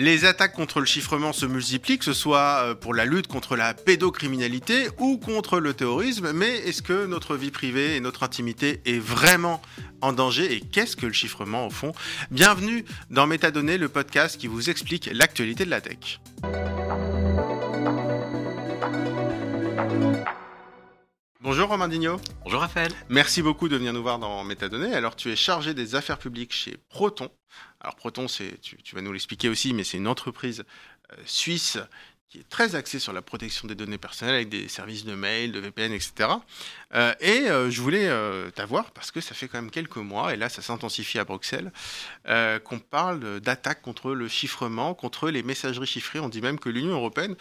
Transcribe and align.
Les 0.00 0.24
attaques 0.24 0.52
contre 0.52 0.78
le 0.78 0.86
chiffrement 0.86 1.32
se 1.32 1.44
multiplient, 1.44 1.98
que 1.98 2.04
ce 2.04 2.12
soit 2.12 2.62
euh, 2.62 2.74
pour 2.76 2.94
la 2.94 3.04
lutte 3.04 3.26
contre 3.26 3.56
la 3.56 3.74
pédocriminalité 3.74 4.86
ou 5.00 5.18
contre 5.18 5.58
le 5.58 5.74
terrorisme, 5.74 6.30
mais 6.32 6.58
est-ce 6.58 6.82
que 6.82 7.06
notre 7.06 7.34
vie 7.34 7.50
privée 7.50 7.96
et 7.96 8.00
notre 8.00 8.22
intimité 8.22 8.80
est 8.84 9.00
vraiment 9.00 9.60
en 10.00 10.12
danger 10.12 10.54
et 10.54 10.60
qu'est-ce 10.60 10.94
que 10.94 11.06
le 11.06 11.12
chiffrement 11.12 11.66
au 11.66 11.70
fond? 11.70 11.90
Bienvenue 12.30 12.84
dans 13.10 13.26
Métadonnées, 13.26 13.76
le 13.76 13.88
podcast 13.88 14.38
qui 14.38 14.46
vous 14.46 14.70
explique 14.70 15.10
l'actualité 15.12 15.64
de 15.64 15.70
la 15.70 15.80
tech. 15.80 16.20
Bonjour 21.40 21.68
Romain 21.70 21.88
Dignot. 21.88 22.20
Bonjour 22.44 22.60
Raphaël. 22.60 22.92
Merci 23.08 23.42
beaucoup 23.42 23.68
de 23.68 23.76
venir 23.76 23.92
nous 23.92 24.02
voir 24.02 24.20
dans 24.20 24.44
Métadonnées. 24.44 24.94
Alors 24.94 25.16
tu 25.16 25.32
es 25.32 25.34
chargé 25.34 25.74
des 25.74 25.96
affaires 25.96 26.18
publiques 26.18 26.52
chez 26.52 26.76
Proton. 26.88 27.30
Alors 27.80 27.94
Proton, 27.94 28.26
tu, 28.26 28.94
vas 28.94 29.02
nous 29.02 29.12
l'expliquer 29.12 29.48
aussi, 29.48 29.72
mais 29.72 29.84
c'est 29.84 29.98
une 29.98 30.08
entreprise 30.08 30.64
euh, 31.12 31.16
suisse 31.26 31.78
qui 32.28 32.38
est 32.38 32.48
très 32.48 32.74
axée 32.74 32.98
sur 32.98 33.14
la 33.14 33.22
protection 33.22 33.66
des 33.66 33.74
données 33.74 33.96
personnelles 33.96 34.34
avec 34.34 34.50
des 34.50 34.68
services 34.68 35.06
de 35.06 35.14
mail, 35.14 35.50
de 35.50 35.60
VPN, 35.60 35.92
etc. 35.92 36.28
Euh, 36.94 37.14
et 37.20 37.48
euh, 37.48 37.70
je 37.70 37.80
voulais 37.80 38.10
t'avoir 38.52 38.90
parce 38.90 39.10
que 39.10 39.22
ça 39.22 39.34
fait 39.34 39.48
quand 39.48 39.62
même 39.62 39.70
quelques 39.70 39.96
mois, 39.96 40.34
et 40.34 40.36
là 40.36 40.50
ça 40.50 40.60
s'intensifie 40.60 41.18
à 41.18 41.24
Bruxelles, 41.24 41.72
qu'on 42.64 42.80
parle 42.80 43.40
d'attaques 43.40 43.80
contre 43.80 44.12
le 44.12 44.28
chiffrement, 44.28 44.92
contre 44.92 45.30
les 45.30 45.42
messageries 45.42 45.86
chiffrées. 45.86 46.20
On 46.20 46.28
dit 46.28 46.42
même 46.42 46.58
que 46.58 46.68
l'Union 46.68 46.96
européenne 46.96 47.34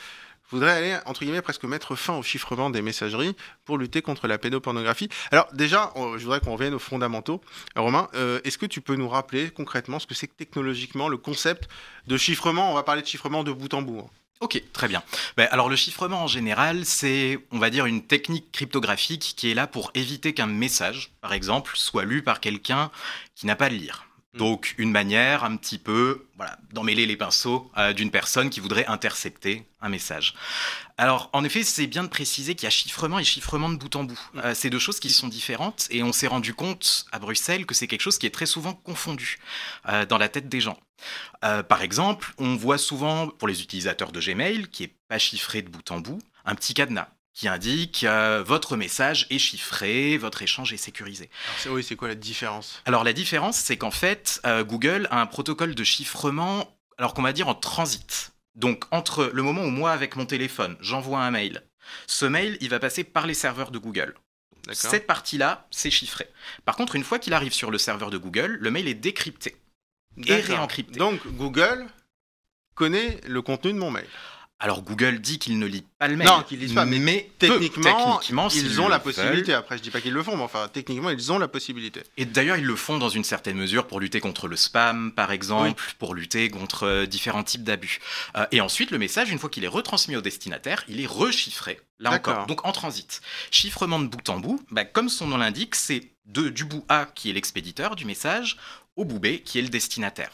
voudrait 0.49 0.71
aller, 0.71 0.97
entre 1.05 1.21
guillemets, 1.21 1.41
presque 1.41 1.63
mettre 1.63 1.95
fin 1.95 2.15
au 2.17 2.23
chiffrement 2.23 2.69
des 2.69 2.81
messageries 2.81 3.35
pour 3.65 3.77
lutter 3.77 4.01
contre 4.01 4.27
la 4.27 4.37
pédopornographie. 4.37 5.09
Alors 5.31 5.47
déjà, 5.53 5.93
je 5.95 6.23
voudrais 6.23 6.39
qu'on 6.39 6.53
revienne 6.53 6.73
aux 6.73 6.79
fondamentaux. 6.79 7.41
Romain, 7.75 8.09
euh, 8.15 8.39
est-ce 8.43 8.57
que 8.57 8.65
tu 8.65 8.81
peux 8.81 8.95
nous 8.95 9.09
rappeler 9.09 9.49
concrètement 9.49 9.99
ce 9.99 10.07
que 10.07 10.13
c'est 10.13 10.27
que 10.27 10.35
technologiquement 10.35 11.09
le 11.09 11.17
concept 11.17 11.67
de 12.07 12.17
chiffrement? 12.17 12.71
On 12.71 12.75
va 12.75 12.83
parler 12.83 13.01
de 13.01 13.07
chiffrement 13.07 13.43
de 13.43 13.51
bout 13.51 13.73
en 13.73 13.81
bout. 13.81 13.99
Hein. 13.99 14.09
Ok, 14.39 14.61
très 14.71 14.87
bien. 14.87 15.01
Ben, 15.35 15.47
alors 15.51 15.67
le 15.67 15.75
chiffrement 15.75 16.23
en 16.23 16.27
général, 16.27 16.85
c'est, 16.85 17.39
on 17.51 17.57
va 17.57 17.71
dire, 17.71 17.87
une 17.87 18.04
technique 18.04 18.51
cryptographique 18.51 19.34
qui 19.35 19.49
est 19.49 19.55
là 19.55 19.65
pour 19.65 19.89
éviter 19.95 20.34
qu'un 20.34 20.45
message, 20.45 21.11
par 21.21 21.34
exemple, 21.34 21.71
soit 21.76 22.05
lu 22.05 22.21
par 22.21 22.39
quelqu'un 22.39 22.91
qui 23.34 23.48
n'a 23.48 23.55
pas 23.55 23.70
de 23.70 23.76
lire. 23.76 24.07
Mm. 24.38 24.40
Donc 24.40 24.76
une 24.77 24.91
manière 24.91 25.43
un 25.43 25.57
petit 25.57 25.77
peu 25.77 26.27
voilà, 26.35 26.57
d'emmêler 26.71 27.05
les 27.05 27.18
pinceaux 27.18 27.71
euh, 27.77 27.93
d'une 27.93 28.12
personne 28.12 28.49
qui 28.49 28.60
voudrait 28.60 28.85
intercepter 28.85 29.66
un 29.82 29.90
message. 29.90 30.34
Alors 30.98 31.29
en 31.34 31.44
effet, 31.44 31.63
c'est 31.63 31.88
bien 31.88 32.04
de 32.04 32.10
préciser 32.10 32.55
qu'il 32.55 32.66
y 32.66 32.68
a 32.68 32.71
chiffrement 32.71 33.20
et 33.20 33.24
chiffrement 33.24 33.70
de 33.70 33.76
bout 33.76 33.96
en 33.96 34.04
bout. 34.04 34.20
Mm. 34.34 34.40
Euh, 34.40 34.54
c'est 34.54 34.70
deux 34.70 34.79
choses 34.79 34.99
qui 34.99 35.10
sont 35.10 35.27
différentes 35.27 35.88
et 35.90 36.04
on 36.04 36.13
s'est 36.13 36.27
rendu 36.27 36.54
compte 36.54 37.05
à 37.12 37.20
Bruxelles 37.20 37.66
que 37.66 37.74
c'est 37.74 37.88
quelque 37.88 38.02
chose 38.02 38.18
qui 38.18 38.26
est 38.26 38.32
très 38.32 38.46
souvent 38.46 38.74
confondu 38.74 39.40
euh, 39.90 40.05
dans 40.05 40.18
la 40.18 40.29
tête 40.29 40.49
des 40.49 40.62
gens. 40.62 40.79
par 41.41 41.82
exemple, 41.82 42.34
on 42.40 42.55
voit 42.55 42.79
souvent 42.79 43.27
pour 43.27 43.48
les 43.48 43.62
utilisateurs 43.62 44.12
de 44.12 44.20
Gmail, 44.20 44.68
qui 44.68 44.84
est 44.84 44.94
pas 45.07 45.20
chiffré 45.20 45.62
de 45.62 45.70
bout 45.70 45.91
en 45.91 45.99
bout, 45.99 46.20
un 46.46 46.55
petit 46.55 46.74
cadenas 46.74 47.10
qui 47.38 47.48
indique 47.48 48.04
euh, 48.04 48.41
votre 48.43 48.76
message 48.76 49.27
est 49.30 49.38
chiffré, 49.38 50.18
votre 50.18 50.41
échange 50.41 50.74
est 50.74 50.77
sécurisé. 50.77 51.30
Alors, 51.63 51.76
oui, 51.76 51.84
c'est 51.84 51.96
quoi 51.96 52.07
la 52.07 52.16
différence? 52.16 52.82
Alors 52.85 53.04
la 53.04 53.13
différence, 53.13 53.57
c'est 53.57 53.77
qu'en 53.77 53.91
fait, 53.91 54.41
euh, 54.44 54.63
Google 54.63 55.07
a 55.12 55.21
un 55.21 55.27
protocole 55.27 55.76
de 55.76 55.84
chiffrement, 55.84 56.76
alors 56.98 57.13
qu'on 57.13 57.21
va 57.21 57.34
dire 57.34 57.48
en 57.48 57.54
transit. 57.54 58.32
Donc 58.55 58.85
entre 58.90 59.29
le 59.32 59.44
moment 59.44 59.62
où 59.62 59.70
moi, 59.70 59.91
avec 59.91 60.16
mon 60.16 60.26
téléphone, 60.26 60.77
j'envoie 60.79 61.20
un 61.20 61.29
mail, 61.29 61.62
ce 62.07 62.26
mail, 62.26 62.57
il 62.60 62.70
va 62.70 62.79
passer 62.79 63.04
par 63.04 63.27
les 63.27 63.35
serveurs 63.35 63.70
de 63.70 63.77
Google. 63.77 64.16
Cette 64.72 65.06
partie-là, 65.06 65.68
c'est 65.69 65.91
chiffré. 65.91 66.28
Par 66.66 66.75
contre, 66.75 66.96
une 66.96 67.03
fois 67.03 67.19
qu'il 67.19 67.34
arrive 67.34 67.53
sur 67.53 67.69
le 67.69 67.78
serveur 67.78 68.09
de 68.09 68.18
Google, 68.18 68.57
le 68.59 68.72
mail 68.72 68.88
est 68.88 68.96
décrypté 68.96 69.56
et 70.25 70.38
réencrypté. 70.38 70.97
Donc 70.97 71.25
Google 71.28 71.85
connaît 72.74 73.22
le 73.28 73.44
contenu 73.44 73.74
de 73.74 73.78
mon 73.78 73.91
mail. 73.91 74.07
Alors 74.59 74.81
Google 74.81 75.19
dit 75.19 75.38
qu'il 75.38 75.59
ne 75.59 75.68
lit 75.68 75.84
pas 76.00 76.08
le 76.08 76.16
mail. 76.16 76.28
Non, 76.28 76.41
qu'ils 76.41 76.59
lisent 76.59 76.74
pas, 76.74 76.86
mais, 76.86 77.30
techniquement, 77.38 78.50
ils 78.50 78.81
ont 78.81 78.88
la 78.88 79.00
possibilité. 79.00 79.53
Après, 79.53 79.78
je 79.78 79.84
dis 79.84 79.91
pas 79.91 80.02
qu'ils 80.02 80.13
le 80.13 80.23
font, 80.23 80.35
mais 80.35 80.44
enfin, 80.44 80.68
techniquement, 80.68 81.12
ils 81.12 81.31
ont 81.31 81.38
la 81.38 81.47
possibilité. 81.47 82.01
Et 82.18 82.25
d'ailleurs, 82.25 82.57
ils 82.57 82.66
le 82.66 82.75
font 82.75 82.97
dans 82.97 83.09
une 83.09 83.23
certaine 83.23 83.56
mesure 83.56 83.85
pour 83.85 84.00
lutter 84.00 84.19
contre 84.19 84.47
le 84.47 84.56
spam, 84.56 85.12
par 85.12 85.31
exemple, 85.31 85.81
pour 86.00 86.16
lutter 86.16 86.50
contre 86.50 86.84
euh, 86.88 87.06
différents 87.06 87.44
types 87.44 87.63
d'abus. 87.63 88.00
Euh, 88.35 88.46
et 88.51 88.59
ensuite, 88.59 88.90
le 88.90 88.97
message, 88.97 89.31
une 89.31 89.38
fois 89.38 89.50
qu'il 89.50 89.63
est 89.63 89.69
retransmis 89.69 90.16
au 90.16 90.22
destinataire, 90.22 90.84
il 90.88 91.01
est 91.01 91.07
rechiffré. 91.07 91.79
Là 92.00 92.12
encore, 92.12 92.46
donc 92.46 92.66
en 92.66 92.72
transit. 92.72 93.22
Chiffrement 93.51 94.00
de 94.00 94.07
bout 94.07 94.29
en 94.29 94.40
bout, 94.40 94.63
bah, 94.72 94.85
comme 94.85 95.09
son 95.09 95.28
nom 95.28 95.38
l'indique, 95.38 95.75
c'est 95.75 96.12
du 96.25 96.66
bout 96.66 96.85
A 96.90 97.06
qui 97.06 97.29
est 97.29 97.34
l'expéditeur 97.34 97.96
du 97.96 98.06
message 98.06 98.57
au 98.96 99.06
bout 99.06 99.19
B 99.19 99.38
qui 99.44 99.59
est 99.59 99.62
le 99.62 99.69
destinataire. 99.69 100.29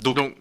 donc 0.00 0.34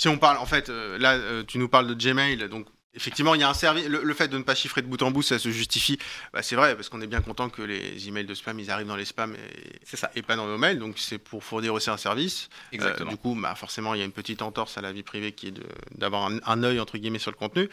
si 0.00 0.08
on 0.08 0.16
parle, 0.16 0.38
en 0.38 0.46
fait, 0.46 0.70
euh, 0.70 0.96
là, 0.96 1.12
euh, 1.12 1.44
tu 1.46 1.58
nous 1.58 1.68
parles 1.68 1.86
de 1.86 1.92
Gmail, 1.92 2.48
donc 2.48 2.66
effectivement, 2.94 3.34
il 3.34 3.42
y 3.42 3.44
a 3.44 3.50
un 3.50 3.54
service. 3.54 3.86
Le, 3.86 4.14
fait 4.14 4.28
de 4.28 4.38
ne 4.38 4.42
pas 4.42 4.54
chiffrer 4.54 4.80
de 4.80 4.86
bout 4.86 5.02
en 5.02 5.10
bout, 5.10 5.20
ça 5.20 5.38
se 5.38 5.50
justifie. 5.50 5.98
Bah, 6.32 6.40
c'est 6.40 6.56
vrai, 6.56 6.74
parce 6.74 6.88
qu'on 6.88 7.02
est 7.02 7.06
bien 7.06 7.20
content 7.20 7.50
que 7.50 7.60
les 7.60 8.08
emails 8.08 8.24
de 8.24 8.32
spam, 8.32 8.58
ils 8.58 8.70
arrivent 8.70 8.86
dans 8.86 8.96
les 8.96 9.04
spams 9.04 9.36
et, 9.36 9.96
ça. 9.96 10.10
et 10.14 10.22
pas 10.22 10.36
dans 10.36 10.46
nos 10.46 10.56
mails. 10.56 10.78
Donc, 10.78 10.98
c'est 10.98 11.18
pour 11.18 11.44
fournir 11.44 11.74
aussi 11.74 11.90
un 11.90 11.98
service. 11.98 12.48
Euh, 12.72 12.76
Exactement. 12.76 13.10
du 13.10 13.18
coup, 13.18 13.34
bah, 13.38 13.54
forcément, 13.54 13.92
il 13.92 13.98
y 13.98 14.02
a 14.02 14.06
une 14.06 14.12
petite 14.12 14.40
entorse 14.40 14.78
à 14.78 14.80
la 14.80 14.90
vie 14.90 15.02
privée 15.02 15.32
qui 15.32 15.48
est 15.48 15.54
d'avoir 15.98 16.30
un, 16.30 16.38
un, 16.46 16.62
œil, 16.62 16.80
entre 16.80 16.96
guillemets, 16.96 17.18
sur 17.18 17.30
le 17.30 17.36
contenu. 17.36 17.68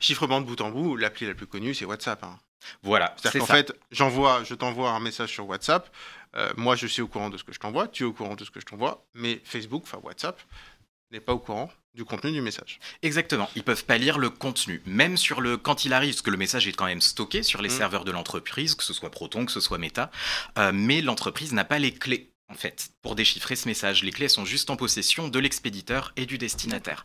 Chiffrement 0.00 0.40
de 0.40 0.46
bout 0.46 0.62
en 0.62 0.70
bout, 0.70 0.96
l'appli 0.96 1.26
la 1.26 1.34
plus 1.34 1.46
connue, 1.46 1.74
c'est 1.74 1.84
WhatsApp. 1.84 2.24
Hein. 2.24 2.38
Voilà. 2.82 3.14
C'est-à-dire 3.18 3.42
qu'en 3.42 3.46
fait, 3.46 3.78
j'envoie, 3.90 4.42
je 4.42 4.54
t'envoie 4.54 4.92
un 4.92 5.00
message 5.00 5.32
sur 5.32 5.46
WhatsApp. 5.46 5.86
moi, 6.56 6.76
je 6.76 6.86
suis 6.86 7.02
au 7.02 7.08
courant 7.08 7.28
de 7.28 7.36
ce 7.36 7.44
que 7.44 7.52
je 7.52 7.58
t'envoie. 7.60 7.88
Tu 7.88 8.04
es 8.04 8.06
au 8.06 8.14
courant 8.14 8.36
de 8.36 8.44
ce 8.46 8.50
que 8.50 8.58
je 8.58 8.64
t'envoie. 8.64 9.04
Mais 9.12 9.42
Facebook, 9.44 9.82
enfin 9.84 9.98
WhatsApp, 10.02 10.40
n'est 11.10 11.20
pas 11.20 11.32
au 11.32 11.38
courant 11.38 11.70
du 11.94 12.04
contenu 12.04 12.32
du 12.32 12.40
message. 12.40 12.78
Exactement, 13.02 13.50
ils 13.56 13.64
peuvent 13.64 13.84
pas 13.84 13.98
lire 13.98 14.18
le 14.18 14.30
contenu, 14.30 14.82
même 14.86 15.16
sur 15.16 15.40
le 15.40 15.56
quand 15.56 15.84
il 15.84 15.92
arrive, 15.92 16.12
parce 16.12 16.22
que 16.22 16.30
le 16.30 16.36
message 16.36 16.68
est 16.68 16.72
quand 16.72 16.86
même 16.86 17.00
stocké 17.00 17.42
sur 17.42 17.60
les 17.60 17.68
mm. 17.68 17.72
serveurs 17.72 18.04
de 18.04 18.12
l'entreprise, 18.12 18.74
que 18.74 18.84
ce 18.84 18.92
soit 18.92 19.10
Proton, 19.10 19.46
que 19.46 19.52
ce 19.52 19.60
soit 19.60 19.78
Meta, 19.78 20.10
euh, 20.58 20.70
mais 20.72 21.00
l'entreprise 21.00 21.52
n'a 21.52 21.64
pas 21.64 21.78
les 21.78 21.92
clés 21.92 22.32
en 22.48 22.54
fait 22.54 22.90
pour 23.02 23.14
déchiffrer 23.14 23.56
ce 23.56 23.68
message. 23.68 24.02
Les 24.04 24.12
clés 24.12 24.28
sont 24.28 24.44
juste 24.44 24.70
en 24.70 24.76
possession 24.76 25.28
de 25.28 25.38
l'expéditeur 25.38 26.12
et 26.16 26.26
du 26.26 26.38
destinataire. 26.38 27.04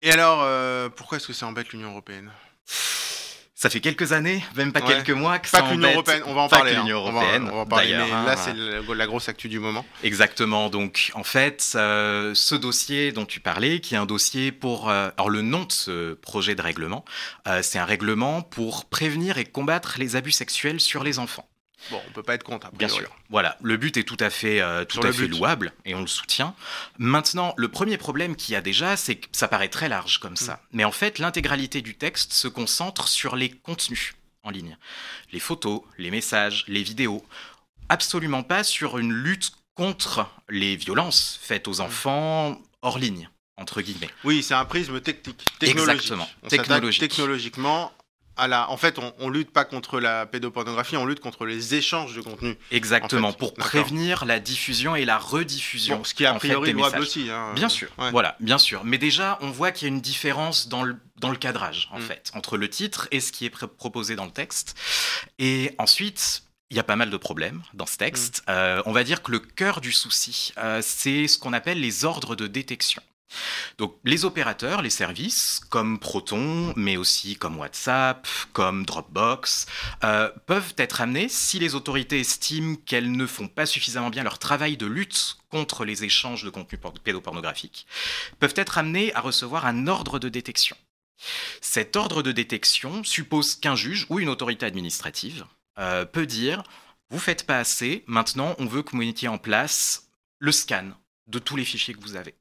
Et 0.00 0.12
alors, 0.12 0.42
euh, 0.42 0.88
pourquoi 0.88 1.18
est-ce 1.18 1.26
que 1.26 1.32
ça 1.32 1.46
embête 1.46 1.70
l'Union 1.70 1.90
européenne? 1.90 2.30
Ça 3.58 3.70
fait 3.70 3.80
quelques 3.80 4.12
années, 4.12 4.40
même 4.54 4.72
pas 4.72 4.80
quelques 4.80 5.10
mois, 5.10 5.40
que 5.40 5.50
pas 5.50 5.58
ça 5.58 5.70
l'Union 5.72 5.90
européenne, 5.90 6.22
on 6.26 6.34
va 6.34 6.42
en 6.42 6.48
parler. 6.48 6.76
Hein. 6.76 6.86
européenne, 6.88 7.48
on 7.50 7.56
va, 7.56 7.62
en 7.62 7.66
parler, 7.66 7.96
mais 7.98 8.08
là 8.08 8.36
c'est 8.36 8.54
la 8.54 9.06
grosse 9.08 9.28
actu 9.28 9.48
du 9.48 9.58
moment. 9.58 9.84
Exactement. 10.04 10.70
Donc 10.70 11.10
en 11.14 11.24
fait, 11.24 11.72
euh, 11.74 12.34
ce 12.36 12.54
dossier 12.54 13.10
dont 13.10 13.26
tu 13.26 13.40
parlais, 13.40 13.80
qui 13.80 13.96
est 13.96 13.98
un 13.98 14.06
dossier 14.06 14.52
pour, 14.52 14.88
euh, 14.88 15.10
alors 15.16 15.28
le 15.28 15.42
nom 15.42 15.64
de 15.64 15.72
ce 15.72 16.14
projet 16.14 16.54
de 16.54 16.62
règlement, 16.62 17.04
euh, 17.48 17.58
c'est 17.60 17.80
un 17.80 17.84
règlement 17.84 18.42
pour 18.42 18.84
prévenir 18.84 19.38
et 19.38 19.44
combattre 19.44 19.96
les 19.98 20.14
abus 20.14 20.30
sexuels 20.30 20.78
sur 20.78 21.02
les 21.02 21.18
enfants. 21.18 21.48
Bon, 21.90 22.00
on 22.08 22.12
peut 22.12 22.22
pas 22.22 22.34
être 22.34 22.42
contre. 22.42 22.70
Bien 22.72 22.88
sûr. 22.88 23.08
Voilà, 23.30 23.56
le 23.62 23.76
but 23.76 23.96
est 23.96 24.04
tout 24.04 24.16
à 24.20 24.30
fait, 24.30 24.60
euh, 24.60 24.84
tout 24.84 25.00
à 25.00 25.12
fait 25.12 25.28
louable 25.28 25.72
et 25.84 25.94
on 25.94 26.00
le 26.00 26.06
soutient. 26.06 26.54
Maintenant, 26.98 27.54
le 27.56 27.68
premier 27.68 27.96
problème 27.96 28.36
qu'il 28.36 28.52
y 28.52 28.56
a 28.56 28.60
déjà, 28.60 28.96
c'est 28.96 29.16
que 29.16 29.26
ça 29.32 29.48
paraît 29.48 29.68
très 29.68 29.88
large 29.88 30.18
comme 30.18 30.36
ça. 30.36 30.54
Mm. 30.54 30.58
Mais 30.72 30.84
en 30.84 30.92
fait, 30.92 31.18
l'intégralité 31.18 31.82
du 31.82 31.94
texte 31.94 32.32
se 32.32 32.48
concentre 32.48 33.08
sur 33.08 33.36
les 33.36 33.50
contenus 33.50 34.14
en 34.42 34.50
ligne. 34.50 34.76
Les 35.32 35.40
photos, 35.40 35.82
les 35.98 36.10
messages, 36.10 36.64
les 36.68 36.82
vidéos. 36.82 37.24
Absolument 37.88 38.42
pas 38.42 38.64
sur 38.64 38.98
une 38.98 39.12
lutte 39.12 39.52
contre 39.74 40.28
les 40.48 40.76
violences 40.76 41.38
faites 41.42 41.68
aux 41.68 41.76
mm. 41.76 41.80
enfants 41.80 42.60
hors 42.82 42.98
ligne 42.98 43.28
entre 43.56 43.82
guillemets. 43.82 44.10
Oui, 44.24 44.42
c'est 44.42 44.54
un 44.54 44.64
prisme 44.64 45.00
technique, 45.00 45.44
technologique. 45.58 46.02
Exactement. 46.02 46.28
Technologiquement 46.48 47.92
en 48.38 48.76
fait, 48.76 48.98
on, 48.98 49.12
on, 49.18 49.28
lutte 49.28 49.50
pas 49.50 49.64
contre 49.64 50.00
la 50.00 50.26
pédopornographie, 50.26 50.96
on 50.96 51.06
lutte 51.06 51.20
contre 51.20 51.46
les 51.46 51.74
échanges 51.74 52.14
de 52.14 52.20
contenu. 52.20 52.56
Exactement, 52.70 53.32
pour 53.32 53.54
prévenir 53.54 54.24
la 54.24 54.38
diffusion 54.40 54.96
et 54.96 55.04
la 55.04 55.18
rediffusion. 55.18 56.04
ce 56.04 56.14
qui 56.14 56.24
est 56.24 56.26
a 56.26 56.34
priori 56.34 56.72
louable 56.72 57.00
aussi. 57.00 57.30
Hein, 57.30 57.52
bien 57.54 57.68
sûr, 57.68 57.88
voilà, 58.12 58.36
bien 58.40 58.58
sûr. 58.58 58.82
Mais 58.84 58.98
déjà, 58.98 59.38
on 59.40 59.50
voit 59.50 59.72
qu'il 59.72 59.88
y 59.88 59.90
a 59.90 59.94
une 59.94 60.00
différence 60.00 60.68
dans 60.68 60.82
le, 60.82 60.96
dans 61.18 61.30
le 61.30 61.36
cadrage, 61.36 61.88
en 61.92 61.98
mm. 61.98 62.02
fait, 62.02 62.30
entre 62.34 62.56
le 62.56 62.68
titre 62.68 63.08
et 63.10 63.20
ce 63.20 63.32
qui 63.32 63.44
est 63.44 63.50
proposé 63.50 64.16
dans 64.16 64.24
le 64.24 64.30
texte. 64.30 64.76
Et 65.38 65.74
ensuite, 65.78 66.42
il 66.70 66.76
y 66.76 66.80
a 66.80 66.84
pas 66.84 66.96
mal 66.96 67.10
de 67.10 67.16
problèmes 67.16 67.62
dans 67.74 67.86
ce 67.86 67.96
texte. 67.96 68.42
Mm. 68.46 68.50
Euh, 68.50 68.82
on 68.86 68.92
va 68.92 69.04
dire 69.04 69.22
que 69.22 69.32
le 69.32 69.38
cœur 69.38 69.80
du 69.80 69.92
souci, 69.92 70.52
euh, 70.58 70.80
c'est 70.82 71.28
ce 71.28 71.38
qu'on 71.38 71.52
appelle 71.52 71.80
les 71.80 72.04
ordres 72.04 72.36
de 72.36 72.46
détection. 72.46 73.02
Donc 73.78 73.96
les 74.04 74.24
opérateurs, 74.24 74.82
les 74.82 74.90
services 74.90 75.60
comme 75.68 75.98
Proton, 75.98 76.72
mais 76.76 76.96
aussi 76.96 77.36
comme 77.36 77.58
WhatsApp, 77.58 78.26
comme 78.52 78.84
Dropbox, 78.84 79.66
euh, 80.04 80.30
peuvent 80.46 80.74
être 80.78 81.00
amenés, 81.00 81.28
si 81.28 81.58
les 81.58 81.74
autorités 81.74 82.20
estiment 82.20 82.76
qu'elles 82.86 83.12
ne 83.12 83.26
font 83.26 83.48
pas 83.48 83.66
suffisamment 83.66 84.10
bien 84.10 84.24
leur 84.24 84.38
travail 84.38 84.76
de 84.76 84.86
lutte 84.86 85.38
contre 85.50 85.84
les 85.84 86.04
échanges 86.04 86.44
de 86.44 86.50
contenu 86.50 86.78
pédopornographique, 87.04 87.86
peuvent 88.38 88.54
être 88.56 88.78
amenés 88.78 89.14
à 89.14 89.20
recevoir 89.20 89.66
un 89.66 89.86
ordre 89.86 90.18
de 90.18 90.28
détection. 90.28 90.76
Cet 91.60 91.96
ordre 91.96 92.22
de 92.22 92.32
détection 92.32 93.02
suppose 93.04 93.56
qu'un 93.56 93.74
juge 93.74 94.06
ou 94.08 94.20
une 94.20 94.28
autorité 94.28 94.66
administrative 94.66 95.44
euh, 95.78 96.04
peut 96.04 96.26
dire 96.26 96.62
vous 97.10 97.18
faites 97.18 97.46
pas 97.46 97.58
assez, 97.58 98.04
maintenant 98.06 98.54
on 98.58 98.66
veut 98.66 98.82
que 98.82 98.90
vous 98.90 98.98
mettiez 98.98 99.28
en 99.28 99.38
place 99.38 100.10
le 100.38 100.52
scan 100.52 100.90
de 101.26 101.38
tous 101.38 101.56
les 101.56 101.64
fichiers 101.64 101.94
que 101.94 102.00
vous 102.00 102.16
avez. 102.16 102.34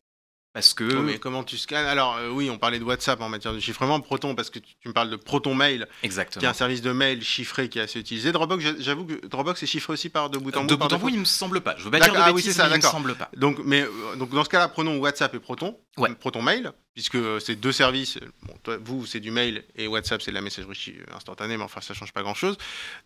Parce 0.58 0.74
que. 0.74 0.96
Oh, 0.96 1.02
mais 1.04 1.20
comment 1.20 1.44
tu 1.44 1.56
scannes 1.56 1.86
Alors, 1.86 2.16
euh, 2.18 2.30
oui, 2.30 2.50
on 2.50 2.58
parlait 2.58 2.80
de 2.80 2.84
WhatsApp 2.84 3.22
en 3.22 3.30
matière 3.30 3.54
de 3.54 3.60
chiffrement. 3.60 4.00
Proton, 4.00 4.34
parce 4.34 4.50
que 4.50 4.58
tu, 4.58 4.74
tu 4.80 4.88
me 4.88 4.94
parles 4.94 5.12
de 5.12 5.16
Proton 5.16 5.54
Mail, 5.54 5.88
Exactement. 6.02 6.40
qui 6.40 6.46
est 6.46 6.50
un 6.50 6.54
service 6.54 6.82
de 6.82 6.92
mail 6.92 7.22
chiffré 7.24 7.70
qui 7.70 7.78
est 7.78 7.84
assez 7.84 8.00
utilisé. 8.00 8.32
Dropbox, 8.32 8.64
j'a- 8.64 8.80
j'avoue 8.80 9.06
que 9.06 9.24
Dropbox 9.28 9.62
est 9.62 9.68
chiffré 9.68 9.94
aussi 9.94 10.10
par 10.10 10.32
de 10.32 10.40
bout 10.40 10.56
en 10.58 10.62
bout. 10.64 10.68
de 10.68 10.76
bout 10.76 10.92
en 10.92 10.98
bout, 10.98 11.10
il 11.10 11.20
me 11.20 11.26
semble 11.26 11.62
pas. 11.62 11.76
Je 11.78 11.84
veux 11.84 11.92
pas 11.92 12.00
dire 12.00 12.12
de 12.14 12.18
ah 12.20 12.30
oui, 12.32 12.38
bêtises, 12.38 12.54
c'est 12.54 12.58
ça, 12.62 12.70
mais 12.70 12.76
il 12.76 12.78
me 12.78 12.82
semble 12.90 13.14
pas. 13.16 13.30
Donc, 13.38 13.60
mais, 13.64 13.84
euh, 13.84 14.16
donc, 14.16 14.32
dans 14.32 14.44
ce 14.44 14.50
cas-là, 14.50 14.68
prenons 14.68 14.98
WhatsApp 14.98 15.36
et 15.36 15.40
Proton. 15.40 15.78
Ouais. 15.98 16.14
Proton 16.16 16.42
Mail, 16.42 16.72
puisque 16.96 17.16
euh, 17.16 17.40
c'est 17.40 17.56
deux 17.56 17.72
services. 17.72 18.18
Bon, 18.44 18.54
toi, 18.64 18.78
vous, 18.84 19.06
c'est 19.06 19.20
du 19.20 19.30
mail 19.32 19.64
et 19.76 19.88
WhatsApp, 19.88 20.22
c'est 20.24 20.32
de 20.32 20.36
la 20.36 20.42
messagerie 20.42 20.96
instantanée, 21.16 21.58
mais 21.58 21.64
enfin, 21.64 21.82
ça 21.82 21.94
change 21.94 22.14
pas 22.14 22.24
grand-chose. 22.24 22.58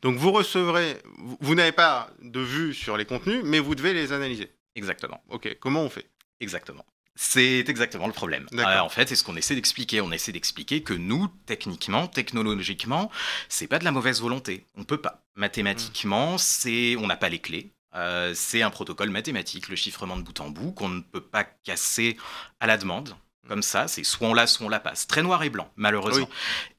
Donc, 0.01 0.15
vous 0.18 0.31
recevrez, 0.31 0.97
vous, 1.18 1.38
vous 1.42 1.56
n'avez 1.56 1.71
pas 1.74 2.09
de 2.21 2.39
vue 2.39 2.74
sur 2.74 2.95
les 2.95 3.06
contenus, 3.06 3.42
mais 3.44 3.59
vous 3.59 3.75
devez 3.75 3.94
les 3.94 4.13
analyser. 4.13 4.51
Exactement. 4.75 5.21
Ok, 5.30 5.57
comment 5.59 5.81
on 5.83 5.89
fait? 5.89 6.07
Exactement. 6.39 6.86
C'est 7.15 7.65
exactement 7.67 8.07
le 8.07 8.13
problème. 8.13 8.47
Euh, 8.53 8.79
en 8.79 8.89
fait, 8.89 9.09
c'est 9.09 9.15
ce 9.15 9.23
qu'on 9.23 9.35
essaie 9.35 9.53
d'expliquer. 9.55 10.01
On 10.01 10.11
essaie 10.11 10.31
d'expliquer 10.31 10.81
que 10.81 10.93
nous, 10.93 11.27
techniquement, 11.45 12.07
technologiquement, 12.07 13.11
c'est 13.49 13.67
pas 13.67 13.79
de 13.79 13.83
la 13.83 13.91
mauvaise 13.91 14.21
volonté. 14.21 14.65
On 14.75 14.83
peut 14.83 14.97
pas. 15.01 15.21
Mathématiquement, 15.35 16.37
c'est, 16.37 16.95
on 16.97 17.07
n'a 17.07 17.17
pas 17.17 17.29
les 17.29 17.39
clés. 17.39 17.71
Euh, 17.95 18.31
c'est 18.33 18.61
un 18.61 18.69
protocole 18.69 19.09
mathématique, 19.09 19.67
le 19.67 19.75
chiffrement 19.75 20.15
de 20.15 20.21
bout 20.21 20.39
en 20.39 20.49
bout, 20.49 20.71
qu'on 20.71 20.87
ne 20.89 21.01
peut 21.01 21.21
pas 21.21 21.43
casser 21.43 22.17
à 22.61 22.67
la 22.67 22.77
demande. 22.77 23.15
Comme 23.47 23.63
ça, 23.63 23.87
c'est 23.87 24.03
soit 24.03 24.27
on 24.29 24.33
l'a, 24.33 24.47
soit 24.47 24.65
on 24.65 24.69
la 24.69 24.79
passe. 24.79 25.07
Très 25.07 25.21
noir 25.23 25.43
et 25.43 25.49
blanc, 25.49 25.69
malheureusement. 25.75 26.29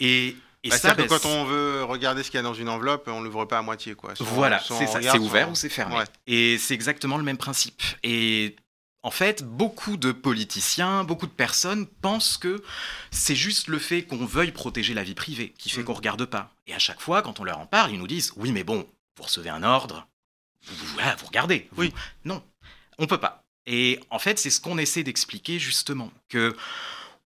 Et, 0.00 0.36
et 0.64 0.70
Bah, 0.70 0.78
ça, 0.78 0.92
que 0.94 1.02
ben, 1.02 1.08
quand 1.08 1.26
on 1.26 1.44
veut 1.44 1.84
regarder 1.84 2.22
ce 2.22 2.30
qu'il 2.30 2.38
y 2.38 2.40
a 2.40 2.42
dans 2.42 2.54
une 2.54 2.68
enveloppe, 2.70 3.08
on 3.08 3.20
l'ouvre 3.20 3.44
pas 3.44 3.58
à 3.58 3.62
moitié, 3.62 3.94
quoi. 3.94 4.14
Soit- 4.14 4.24
Voilà, 4.30 4.58
c'est 4.60 4.86
ça. 4.86 5.02
C'est 5.02 5.18
ouvert 5.18 5.44
soit- 5.46 5.52
ou 5.52 5.54
c'est 5.56 5.68
fermé. 5.68 5.96
Ouais. 5.96 6.04
Et 6.26 6.56
c'est 6.56 6.72
exactement 6.72 7.18
le 7.18 7.24
même 7.24 7.36
principe. 7.36 7.82
Et 8.04 8.56
en 9.02 9.10
fait, 9.10 9.42
beaucoup 9.42 9.96
de 9.96 10.12
politiciens, 10.12 11.04
beaucoup 11.04 11.26
de 11.26 11.32
personnes 11.32 11.86
pensent 11.86 12.38
que 12.38 12.62
c'est 13.10 13.34
juste 13.36 13.68
le 13.68 13.78
fait 13.78 14.02
qu'on 14.04 14.24
veuille 14.24 14.52
protéger 14.52 14.94
la 14.94 15.02
vie 15.04 15.14
privée 15.14 15.54
qui 15.58 15.70
fait 15.70 15.80
Mm. 15.82 15.84
qu'on 15.84 15.94
regarde 15.94 16.24
pas. 16.24 16.54
Et 16.66 16.74
à 16.74 16.78
chaque 16.78 17.00
fois, 17.00 17.22
quand 17.22 17.40
on 17.40 17.44
leur 17.44 17.58
en 17.58 17.66
parle, 17.66 17.90
ils 17.92 17.98
nous 17.98 18.06
disent 18.06 18.32
oui, 18.36 18.52
mais 18.52 18.64
bon, 18.64 18.86
vous 19.16 19.22
recevez 19.24 19.50
un 19.50 19.62
ordre, 19.62 20.06
vous, 20.64 20.74
vous- 20.76 20.94
voilà, 20.94 21.16
vous 21.16 21.26
regardez. 21.26 21.68
Vous- 21.72 21.82
Oui. 21.82 21.94
Non, 22.24 22.42
on 22.98 23.06
peut 23.06 23.18
pas. 23.18 23.42
Et 23.66 24.00
en 24.10 24.18
fait, 24.18 24.38
c'est 24.38 24.50
ce 24.50 24.60
qu'on 24.60 24.78
essaie 24.78 25.02
d'expliquer 25.02 25.58
justement 25.58 26.10
que. 26.28 26.56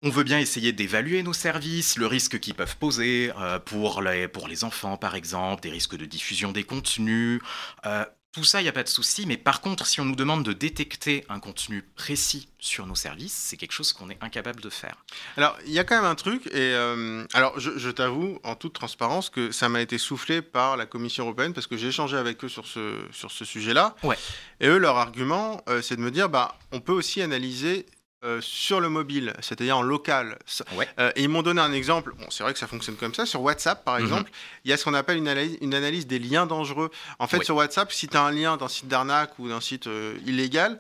On 0.07 0.11
veut 0.11 0.25
bien 0.25 0.39
essayer 0.39 0.73
d'évaluer 0.73 1.23
nos 1.23 1.33
services, 1.33 1.97
le 1.97 2.07
risque 2.07 2.39
qu'ils 2.39 2.53
peuvent 2.55 2.77
poser 2.77 3.33
euh, 3.39 3.59
pour, 3.59 4.03
les, 4.03 4.29
pour 4.29 4.49
les 4.49 4.63
enfants, 4.63 4.99
par 4.99 5.15
exemple, 5.15 5.63
des 5.63 5.71
risques 5.71 5.97
de 5.97 6.05
diffusion 6.05 6.53
des 6.53 6.63
contenus. 6.65 7.41
euh, 7.87 8.05
tout 8.35 8.45
ça, 8.45 8.61
il 8.61 8.65
n'y 8.65 8.69
a 8.69 8.73
pas 8.73 8.83
de 8.83 8.89
souci. 8.89 9.27
Mais 9.27 9.37
par 9.37 9.61
contre, 9.61 9.87
si 9.87 10.01
on 10.01 10.05
nous 10.05 10.17
demande 10.17 10.43
de 10.43 10.53
détecter 10.53 11.25
un 11.29 11.39
contenu 11.39 11.83
précis 11.95 12.49
sur 12.59 12.87
nos 12.87 12.95
services, 12.95 13.33
c'est 13.33 13.57
quelque 13.57 13.73
chose 13.73 13.93
qu'on 13.93 14.11
est 14.11 14.23
incapable 14.23 14.61
de 14.61 14.71
faire. 14.71 14.97
Alors, 15.37 15.57
il 15.67 15.73
y 15.73 15.79
a 15.79 15.85
quand 15.85 15.95
même 15.95 16.05
un 16.05 16.15
truc, 16.15 16.47
et 16.49 16.75
euh, 16.75 17.25
alors 17.33 17.59
je, 17.61 17.79
je 17.79 17.91
t'avoue 17.91 18.41
en 18.43 18.57
toute 18.57 18.73
transparence 18.73 19.31
que 19.31 19.53
ça 19.53 19.69
m'a 19.69 19.81
été 19.81 19.99
soufflé 19.99 20.43
par 20.43 20.77
la 20.77 20.87
Commission 20.87 21.25
européenne 21.25 21.55
parce 21.55 21.67
que 21.67 21.77
j'ai 21.77 21.89
échangé 21.89 22.17
avec 22.17 22.43
eux 22.45 22.49
sur 22.49 22.67
ce, 22.67 22.99
sur 23.13 23.31
ce 23.31 23.45
sujet-là. 23.45 23.95
Ouais. 24.03 24.19
Et 24.61 24.67
eux, 24.67 24.79
leur 24.79 24.97
argument, 24.97 25.63
euh, 25.69 25.81
c'est 25.81 25.97
de 25.97 26.01
me 26.01 26.11
dire, 26.11 26.29
bah, 26.29 26.59
on 26.73 26.81
peut 26.81 26.93
aussi 26.93 27.23
analyser 27.23 27.87
euh, 28.25 28.41
sur 28.41 28.81
le 28.81 28.89
mobile, 28.89 29.35
c'est-à-dire 29.41 29.77
en 29.79 29.83
local. 29.83 30.39
Ouais. 30.77 30.89
Euh, 30.99 31.13
et 31.17 31.23
ils 31.23 31.29
m'ont 31.29 31.43
donné 31.43 31.61
un 31.61 31.73
exemple. 31.73 32.15
Bon, 32.19 32.27
c'est 32.31 32.43
vrai 32.43 32.53
que 32.53 32.59
ça 32.59 32.67
fonctionne 32.67 32.97
comme 32.97 33.15
ça. 33.15 33.27
Sur 33.27 33.43
WhatsApp, 33.43 33.85
par 33.85 33.97
Mhm. 33.99 34.03
exemple, 34.05 34.31
il 34.65 34.71
y 34.71 34.75
a 34.75 34.77
ce 34.77 34.85
qu'on 34.85 34.95
appelle 34.95 35.19
une 35.19 35.29
analyse, 35.29 35.59
une 35.61 35.75
analyse 35.75 36.07
des 36.07 36.19
liens 36.19 36.47
dangereux. 36.47 36.91
En 37.19 37.27
fait, 37.27 37.39
Ouais. 37.39 37.45
sur 37.45 37.57
WhatsApp, 37.57 37.93
si 37.93 38.09
tu 38.09 38.17
as 38.17 38.23
un 38.23 38.31
lien 38.33 38.57
d'un 38.57 38.69
site 38.69 38.89
d'arnaque 38.89 39.39
ou 39.39 39.49
d'un 39.49 39.61
site 39.61 39.87
euh, 39.87 40.17
illégal, 40.27 40.79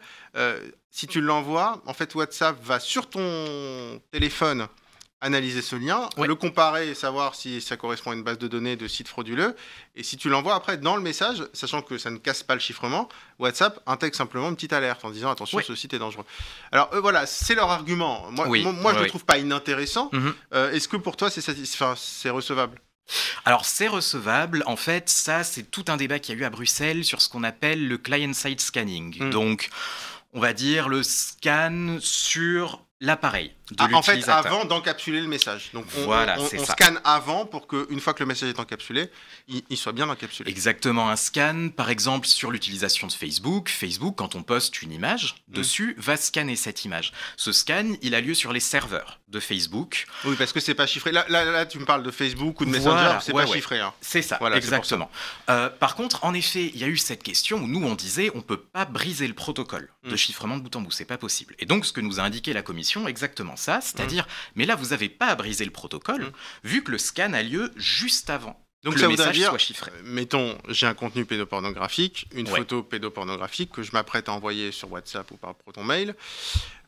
si 0.91 1.07
tu 1.07 1.21
l'envoies, 1.21 1.81
en 1.87 1.95
fait, 1.95 2.15
WhatsApp 2.15 2.57
va 2.65 2.81
sur 2.81 3.09
ton 3.11 4.01
téléphone 4.11 4.67
analyser 5.25 5.63
ce 5.63 5.75
lien, 5.75 6.09
le 6.19 6.35
comparer 6.35 6.91
et 6.91 6.95
savoir 6.95 7.35
si 7.35 7.63
ça 7.63 7.77
correspond 7.77 8.11
à 8.11 8.15
une 8.15 8.23
base 8.23 8.39
de 8.39 8.47
données 8.47 8.77
de 8.77 8.87
sites 8.87 9.09
frauduleux. 9.09 9.57
Et 9.97 10.03
si 10.03 10.19
tu 10.19 10.29
l'envoies 10.29 10.55
après 10.55 10.77
dans 10.77 10.97
le 10.97 11.03
message, 11.03 11.43
sachant 11.55 11.81
que 11.81 11.97
ça 11.97 12.11
ne 12.11 12.19
casse 12.19 12.43
pas 12.43 12.55
le 12.55 12.61
chiffrement, 12.61 13.09
WhatsApp 13.39 13.81
intègre 13.87 14.15
simplement 14.15 14.51
une 14.51 14.55
petite 14.55 14.75
alerte 14.75 15.03
en 15.05 15.11
disant 15.11 15.31
attention, 15.31 15.61
ce 15.61 15.75
site 15.75 15.95
est 15.95 15.99
dangereux. 15.99 16.27
Alors 16.73 16.91
eux, 16.93 17.01
voilà, 17.01 17.25
c'est 17.27 17.55
leur 17.55 17.71
argument. 17.71 18.31
Moi, 18.31 18.47
Oui, 18.49 18.63
moi, 18.63 18.73
moi, 18.73 18.93
je 18.93 18.99
ouais, 18.99 19.05
le 19.05 19.09
trouve 19.09 19.25
pas 19.25 19.39
inintéressant. 19.39 20.11
Mhm. 20.13 20.35
Euh, 20.53 20.73
Est-ce 20.73 20.89
que 20.89 20.99
pour 20.99 21.17
toi 21.17 21.31
c'est 21.31 21.43
enfin, 21.49 21.95
recevable? 22.31 22.81
Alors 23.45 23.65
c'est 23.65 23.89
recevable, 23.89 24.63
en 24.67 24.77
fait 24.77 25.11
ça 25.11 25.45
c'est 25.45 25.71
tout 25.71 25.85
un 25.89 25.99
débat 25.99 26.19
qu'il 26.19 26.35
y 26.35 26.39
a 26.39 26.41
eu 26.41 26.45
à 26.45 26.51
Bruxelles 26.51 27.05
sur 27.05 27.21
ce 27.21 27.29
qu'on 27.29 27.45
appelle 27.45 27.87
le 27.87 27.99
client-side 27.99 28.61
scanning. 28.61 29.23
Mm. 29.23 29.31
Donc 29.31 29.69
on 30.33 30.41
va 30.41 30.55
dire 30.55 30.89
le 30.89 31.03
scan 31.03 31.99
sur 32.01 32.81
l'appareil 33.01 33.53
Ah, 33.79 33.89
En 33.95 34.03
fait, 34.03 34.29
avant 34.29 34.65
d'encapsuler 34.67 35.21
le 35.21 35.27
message. 35.29 35.71
Donc 35.73 35.87
on, 35.97 36.03
Voilà, 36.05 36.37
on- 36.39 36.49
on 36.61 36.65
scanne 36.67 37.01
avant 37.03 37.47
pour 37.47 37.67
que 37.67 37.87
une 37.91 37.99
fois 38.01 38.13
que 38.13 38.23
le 38.23 38.27
message 38.27 38.51
est 38.51 38.59
encapsulé, 38.61 39.09
il, 39.49 39.63
il 39.71 39.77
soit 39.79 39.93
bien 39.93 40.09
encapsulé. 40.09 40.51
Exactement, 40.51 41.09
un 41.09 41.17
scan, 41.17 41.71
par 41.75 41.89
exemple, 41.89 42.27
sur 42.27 42.51
l'utilisation 42.51 43.07
de 43.07 43.13
Facebook. 43.13 43.71
Facebook, 43.71 44.17
quand 44.17 44.35
on 44.35 44.43
poste 44.43 44.83
une 44.83 44.93
image 44.93 45.37
Mm. 45.49 45.55
dessus, 45.55 45.95
va 45.99 46.17
scanner 46.19 46.57
cette 46.57 46.85
image. 46.85 47.13
Ce 47.37 47.53
scan, 47.53 47.93
il 48.03 48.15
a 48.15 48.21
lieu 48.21 48.35
sur 48.35 48.53
les 48.53 48.61
serveurs 48.61 49.21
de 49.29 49.41
Facebook. 49.41 50.07
Oui, 50.27 50.37
parce 50.37 50.53
que 50.53 50.61
c'est 50.61 50.75
pas 50.75 50.87
chiffré. 50.87 51.11
Là, 51.11 51.25
là, 51.29 51.45
là, 51.45 51.65
tu 51.67 51.79
me 51.79 51.85
parles 51.87 52.03
de 52.03 52.11
Facebook 52.11 52.61
ou 52.61 52.65
de 52.67 52.71
Messenger, 52.71 52.91
Voilà, 52.91 53.21
c'est 53.21 53.33
ouais, 53.33 53.45
pas 53.45 53.51
ouais. 53.51 53.57
chiffré. 53.57 53.81
hein. 53.81 53.93
C'est 54.01 54.23
ça, 54.23 54.37
Voilà, 54.41 54.57
exactement. 54.57 55.11
Euh, 55.49 55.71
par 55.71 55.95
contre, 55.97 56.23
en 56.25 56.35
effet, 56.35 56.71
il 56.75 56.79
y 56.81 56.85
a 56.85 56.89
eu 56.89 56.97
cette 56.99 57.23
question 57.23 57.59
où 57.59 57.67
nous, 57.67 57.85
on 57.85 57.95
disait, 57.95 58.31
on 58.35 58.43
peut 58.43 58.61
pas 58.61 58.85
briser 58.85 59.27
le 59.27 59.35
protocole 59.35 59.89
de 60.05 60.13
Mm. 60.13 60.17
chiffrement 60.17 60.57
de 60.59 60.63
bout 60.63 60.77
en 60.77 60.83
bout, 60.83 60.91
c'est 60.93 61.05
pas 61.05 61.19
possible. 61.19 61.57
Et 61.59 61.67
donc, 61.67 61.87
ce 61.87 61.93
que 61.93 62.01
nous 62.03 62.21
a 62.21 62.23
indiqué 62.23 62.53
la 62.53 62.63
commission, 62.63 63.09
exactement 63.09 63.54
ça, 63.57 63.79
Mm. 63.79 63.83
c'est-à-dire, 63.83 64.27
mais 64.55 64.65
là, 64.67 64.75
vous 64.77 64.93
avez 64.93 65.09
pas 65.09 65.27
à 65.29 65.35
briser 65.35 65.65
le 65.65 65.71
protocole, 65.71 66.23
Mm. 66.25 66.33
vu 66.65 66.85
que 66.85 66.91
le 66.93 66.99
scan 66.99 67.33
a 67.33 67.43
lieu 67.43 67.73
juste 67.77 68.31
avant 68.31 68.61
Donc 68.83 68.95
que 68.95 69.01
ça 69.01 69.07
le 69.07 69.13
message 69.13 69.35
dire, 69.37 69.49
soit 69.51 69.59
chiffré. 69.59 69.91
euh, 69.95 70.01
mettons, 70.05 70.59
j'ai 70.69 70.87
un 70.87 70.95
contenu 70.95 71.25
pédopornographique, 71.25 72.27
une 72.35 72.49
Ouais. 72.49 72.59
photo 72.59 72.83
pédopornographique 72.83 73.73
que 73.73 73.83
je 73.83 73.93
m'apprête 73.93 74.29
à 74.29 74.33
envoyer 74.33 74.73
sur 74.73 74.91
WhatsApp 74.93 75.31
ou 75.31 75.37
par 75.37 75.55
Proton 75.55 75.85
Mail. 75.85 76.15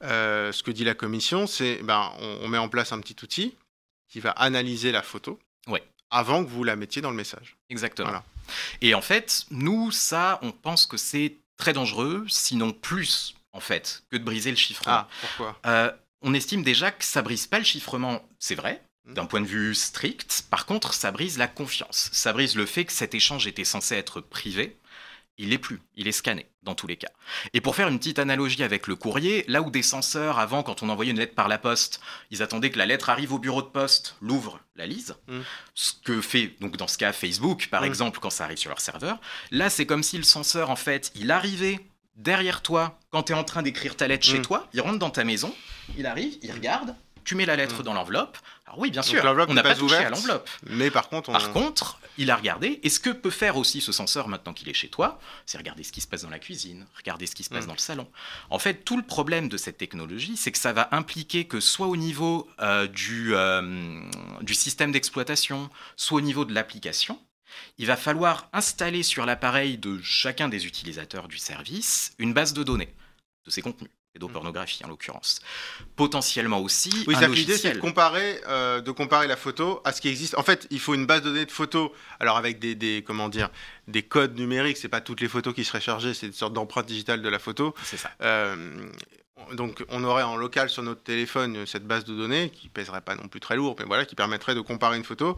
Euh, 0.03 0.53
ce 0.53 0.63
que 0.63 0.71
dit 0.71 0.85
la 0.85 0.95
commission, 0.95 1.47
c'est 1.47 1.83
ben, 1.83 2.13
on, 2.21 2.39
on 2.43 2.49
met 2.49 2.59
en 2.59 2.69
place 2.69 2.93
un 2.93 3.01
petit 3.01 3.17
outil 3.23 3.55
qui 4.09 4.21
va 4.21 4.31
analyser 4.33 4.93
la 4.93 5.03
photo 5.03 5.39
Ouais. 5.69 5.83
avant 6.11 6.45
que 6.45 6.51
vous 6.51 6.65
la 6.65 6.77
mettiez 6.77 7.03
dans 7.03 7.11
le 7.11 7.17
message. 7.17 7.57
Exactement. 7.71 8.09
Voilà. 8.09 8.25
Et 8.81 8.95
en 8.95 9.01
fait, 9.03 9.45
nous, 9.51 9.91
ça, 9.91 10.39
on 10.43 10.53
pense 10.53 10.87
que 10.87 10.97
c'est 10.97 11.37
très 11.57 11.73
dangereux, 11.73 12.25
sinon 12.29 12.73
plus, 12.73 13.35
en 13.53 13.61
fait, 13.61 14.03
que 14.11 14.17
de 14.19 14.23
briser 14.23 14.51
le 14.51 14.57
chiffrement. 14.57 14.93
Ah, 14.97 15.09
pourquoi? 15.23 15.59
Euh, 15.67 15.91
on 16.27 16.35
estime 16.35 16.63
déjà 16.63 16.91
que 16.91 17.05
ça 17.05 17.23
brise 17.23 17.47
pas 17.47 17.59
le 17.59 17.65
chiffrement, 17.65 18.23
c'est 18.39 18.55
vrai, 18.57 18.83
Mhm. 19.07 19.15
d'un 19.15 19.27
point 19.27 19.41
de 19.41 19.47
vue 19.47 19.75
strict. 19.75 20.45
Par 20.51 20.67
contre, 20.67 20.93
ça 20.93 21.11
brise 21.13 21.39
la 21.39 21.47
confiance. 21.49 22.11
Ça 22.13 22.33
brise 22.33 22.57
le 22.57 22.67
fait 22.67 22.85
que 22.85 22.93
cet 22.93 23.15
échange 23.15 23.47
était 23.47 23.65
censé 23.65 23.95
être 23.95 24.21
privé. 24.21 24.77
Il 25.39 25.51
l'est 25.51 25.59
plus, 25.59 25.81
il 25.95 26.09
est 26.09 26.13
scanné 26.13 26.47
dans 26.63 26.75
tous 26.75 26.87
les 26.87 26.97
cas. 26.97 27.11
Et 27.53 27.61
pour 27.61 27.77
faire 27.77 27.89
une 27.89 27.99
petite 27.99 28.19
analogie 28.19 28.63
avec 28.65 28.87
le 28.87 28.97
courrier, 28.97 29.45
là 29.49 29.61
où 29.61 29.71
des 29.71 29.83
censeurs, 29.83 30.39
avant, 30.39 30.63
quand 30.63 30.83
on 30.83 30.89
envoyait 30.89 31.11
une 31.13 31.19
lettre 31.19 31.35
par 31.35 31.47
la 31.49 31.59
poste, 31.59 32.01
ils 32.31 32.43
attendaient 32.43 32.71
que 32.71 32.79
la 32.79 32.87
lettre 32.87 33.11
arrive 33.11 33.33
au 33.35 33.39
bureau 33.39 33.61
de 33.63 33.67
poste, 33.69 34.17
l'ouvre, 34.23 34.59
la 34.77 34.87
lise, 34.87 35.15
Mm. 35.29 35.41
ce 35.75 35.93
que 36.05 36.21
fait, 36.23 36.57
donc 36.61 36.79
dans 36.79 36.89
ce 36.89 36.97
cas, 36.99 37.13
Facebook, 37.13 37.69
par 37.71 37.83
Mm. 37.83 37.87
exemple, 37.87 38.19
quand 38.19 38.31
ça 38.31 38.45
arrive 38.45 38.57
sur 38.57 38.71
leur 38.71 38.81
serveur. 38.81 39.21
Là, 39.51 39.69
c'est 39.71 39.85
comme 39.87 40.03
si 40.03 40.17
le 40.17 40.25
censeur, 40.25 40.71
en 40.71 40.77
fait, 40.77 41.13
il 41.15 41.31
arrivait 41.31 41.81
derrière 42.17 42.63
toi 42.63 42.99
quand 43.11 43.25
tu 43.25 43.33
es 43.33 43.37
en 43.37 43.45
train 43.45 43.63
d'écrire 43.63 43.97
ta 43.97 44.09
lettre 44.09 44.27
chez 44.27 44.39
Mm. 44.39 44.43
toi, 44.43 44.69
il 44.75 44.81
rentre 44.81 44.99
dans 44.99 45.11
ta 45.11 45.25
maison, 45.25 45.55
il 45.97 46.07
arrive, 46.07 46.37
il 46.43 46.53
regarde, 46.53 46.95
tu 47.25 47.35
mets 47.35 47.47
la 47.47 47.57
lettre 47.57 47.81
Mm. 47.81 47.85
dans 47.85 47.95
l'enveloppe. 47.95 48.39
Alors 48.67 48.79
oui, 48.81 48.91
bien 48.91 49.03
sûr, 49.03 49.21
on 49.25 49.55
n'a 49.55 49.63
pas 49.63 49.71
pas 49.71 49.75
touché 49.77 49.95
à 49.97 50.11
l'enveloppe. 50.11 50.49
Mais 50.67 50.91
par 50.91 51.09
contre, 51.09 51.31
on... 51.31 51.33
Par 51.33 51.53
contre, 51.53 52.01
il 52.19 52.31
a 52.33 52.37
regardé. 52.37 52.81
Et 52.83 52.89
ce 52.91 52.99
que 52.99 53.11
peut 53.11 53.31
faire 53.31 53.57
aussi 53.57 53.81
ce 53.81 53.93
censeur 53.93 54.27
maintenant 54.27 54.53
qu'il 54.53 54.69
est 54.69 54.75
chez 54.75 54.89
toi, 54.89 55.21
c'est 55.45 55.57
regarder 55.57 55.83
ce 55.85 55.93
qui 55.93 56.01
se 56.01 56.07
passe 56.09 56.23
dans 56.23 56.31
la 56.31 56.39
cuisine, 56.41 56.85
regarder 56.97 57.27
ce 57.27 57.35
qui 57.37 57.45
se 57.45 57.49
passe 57.51 57.65
Mm. 57.65 57.69
dans 57.69 57.73
le 57.75 57.79
salon. 57.79 58.09
En 58.51 58.59
fait, 58.59 58.85
tout 58.85 58.97
le 58.97 59.05
problème 59.05 59.49
de 59.49 59.57
cette 59.57 59.79
technologie, 59.79 60.37
c'est 60.37 60.51
que 60.51 60.59
ça 60.59 60.73
va 60.73 60.89
impliquer 60.93 61.47
que 61.47 61.61
soit 61.61 61.87
au 61.87 61.97
niveau 61.97 62.49
euh, 62.61 62.87
du, 62.89 63.35
euh, 63.35 64.01
du 64.43 64.55
système 64.55 64.91
d'exploitation, 64.91 65.71
soit 65.97 66.19
au 66.19 66.23
niveau 66.23 66.45
de 66.45 66.53
l'application, 66.53 67.21
il 67.79 67.87
va 67.87 67.97
falloir 67.97 68.49
installer 68.53 69.03
sur 69.03 69.27
l'appareil 69.27 69.79
de 69.79 70.01
chacun 70.03 70.49
des 70.49 70.67
utilisateurs 70.67 71.29
du 71.29 71.39
service 71.39 72.13
une 72.19 72.33
base 72.35 72.53
de 72.53 72.63
données 72.63 72.95
de 73.45 73.51
ces 73.51 73.63
contenus, 73.63 73.91
pédopornographie 74.13 74.85
en 74.85 74.89
l'occurrence. 74.89 75.41
Potentiellement 75.95 76.59
aussi 76.61 76.91
Oui, 77.07 77.15
l'idée, 77.33 77.57
c'est 77.57 77.75
de 77.75 77.79
comparer, 77.79 78.41
euh, 78.49 78.81
de 78.81 78.91
comparer 78.91 79.27
la 79.27 79.37
photo 79.37 79.81
à 79.85 79.93
ce 79.93 80.01
qui 80.01 80.09
existe. 80.09 80.37
En 80.37 80.43
fait, 80.43 80.67
il 80.71 80.81
faut 80.81 80.95
une 80.95 81.07
base 81.07 81.23
de 81.23 81.29
données 81.31 81.47
de 81.47 81.51
photos, 81.53 81.91
alors 82.19 82.37
avec 82.37 82.59
des, 82.59 82.75
des- 82.75 83.05
comment 83.07 83.29
dire, 83.29 83.51
des 83.89 84.03
codes 84.03 84.37
numériques. 84.39 84.79
C'est 84.79 84.89
pas 84.89 85.01
toutes 85.01 85.21
les 85.21 85.29
photos 85.29 85.55
qui 85.55 85.65
seraient 85.65 85.81
chargées, 85.81 86.13
c'est 86.15 86.27
une 86.27 86.33
sorte 86.33 86.55
d'empreinte 86.55 86.87
digitale 86.87 87.23
de 87.23 87.29
la 87.29 87.39
photo. 87.39 87.75
C'est 87.85 87.99
ça. 87.99 88.11
Euh, 88.23 88.89
donc, 89.53 89.85
on 89.91 90.03
aurait 90.03 90.23
en 90.23 90.37
local 90.37 90.71
sur 90.71 90.83
notre 90.83 91.03
téléphone 91.03 91.67
cette 91.67 91.87
base 91.87 92.05
de 92.05 92.15
données 92.17 92.51
qui 92.51 92.69
pèserait 92.69 93.03
pas 93.03 93.15
non 93.15 93.29
plus 93.29 93.39
très 93.39 93.55
lourd, 93.55 93.77
mais 93.79 93.85
voilà, 93.85 94.07
qui 94.07 94.15
permettrait 94.15 94.55
de 94.55 94.61
comparer 94.63 94.97
une 94.97 95.05
photo. 95.05 95.37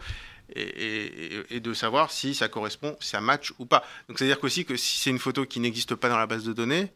Et, 0.55 1.61
de 1.61 1.75
savoir 1.75 2.11
si 2.11 2.35
ça 2.35 2.49
correspond, 2.49 2.97
si 3.01 3.11
ça 3.11 3.21
match 3.21 3.53
ou 3.59 3.67
pas. 3.67 3.85
Donc 4.09 4.19
c'est-à-dire 4.19 4.39
qu'aussi 4.39 4.65
que 4.65 4.77
si 4.77 4.99
c'est 4.99 5.11
une 5.11 5.19
photo 5.19 5.45
qui 5.45 5.61
n'existe 5.61 5.95
pas 5.95 6.09
dans 6.09 6.19
la 6.19 6.27
base 6.27 6.45
de 6.45 6.53
données, 6.53 6.93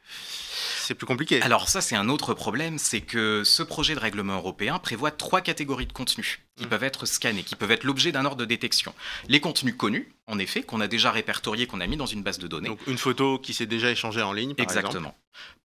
c'est 0.79 0.95
plus 0.95 1.07
compliqué. 1.07 1.43
Alors 1.43 1.69
ça 1.69 1.81
c'est 1.81 1.97
un 1.97 2.09
autre 2.09 2.35
problème, 2.35 2.79
c'est 2.79 3.01
que 3.01 3.45
ce 3.45 3.63
projet 3.63 3.95
de 3.95 4.01
règlement 4.01 4.35
européen 4.35 4.79
prévoit 4.79 5.11
trois 5.11 5.41
catégories 5.41 5.87
de 5.87 5.93
contenus 5.93 6.41
qui 6.57 6.65
mmh. 6.65 6.69
peuvent 6.69 6.85
être 6.85 7.07
scannés, 7.07 7.43
qui 7.43 7.57
peuvent 7.57 7.71
être 7.71 7.85
l'objet 7.85 8.13
d'un 8.13 8.25
ordre 8.25 8.37
de 8.37 8.45
détection. 8.45 8.95
Les 9.29 9.41
contenus 9.41 9.75
connus, 9.77 10.13
en 10.27 10.39
effet, 10.39 10.63
qu'on 10.63 10.81
a 10.81 10.89
déjà 10.89 11.11
répertoriés, 11.11 11.67
qu'on 11.67 11.81
a 11.81 11.87
mis 11.87 11.97
dans 11.97 12.07
une 12.07 12.23
base 12.23 12.39
de 12.39 12.47
données. 12.47 12.69
Donc 12.69 12.87
une 12.87 12.99
photo 12.99 13.39
qui 13.39 13.55
s'est 13.55 13.67
déjà 13.67 13.91
échangée 13.91 14.23
en 14.23 14.33
ligne, 14.33 14.55
par 14.55 14.65
Exactement. 14.65 15.15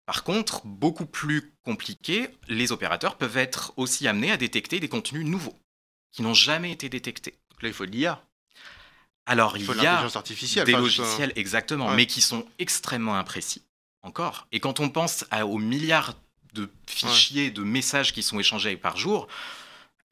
Par 0.05 0.23
contre, 0.23 0.65
beaucoup 0.65 1.05
plus 1.05 1.51
compliqué, 1.63 2.29
les 2.47 2.71
opérateurs 2.71 3.17
peuvent 3.17 3.35
être 3.35 3.73
aussi 3.75 4.07
amenés 4.07 4.31
à 4.31 4.37
détecter 4.37 4.79
des 4.79 4.87
contenus 4.87 5.25
nouveaux 5.25 5.57
qui 6.13 6.21
n'ont 6.21 6.33
jamais 6.33 6.71
été 6.71 6.87
détectés. 6.87 7.35
Donc 7.57 7.63
là, 7.63 7.69
il 7.69 7.73
faut 7.73 7.87
de 7.87 7.91
l'IA. 7.91 8.21
Alors, 9.25 9.57
il, 9.57 9.65
y 9.65 9.85
a 9.85 10.03
artificielle, 10.03 10.65
des 10.65 10.73
logiciels, 10.73 11.33
exactement, 11.35 11.89
mais 11.89 12.05
qui 12.05 12.21
sont 12.21 12.45
extrêmement 12.59 13.15
imprécis, 13.15 13.63
encore. 14.03 14.47
Et 14.51 14.59
quand 14.59 14.79
on 14.79 14.89
pense 14.89 15.25
aux 15.43 15.57
milliards 15.57 16.13
de 16.53 16.69
fichiers, 16.87 17.49
de 17.49 17.63
messages 17.63 18.13
qui 18.13 18.23
sont 18.23 18.39
échangés 18.39 18.77
par 18.77 18.95
jour, 18.95 19.27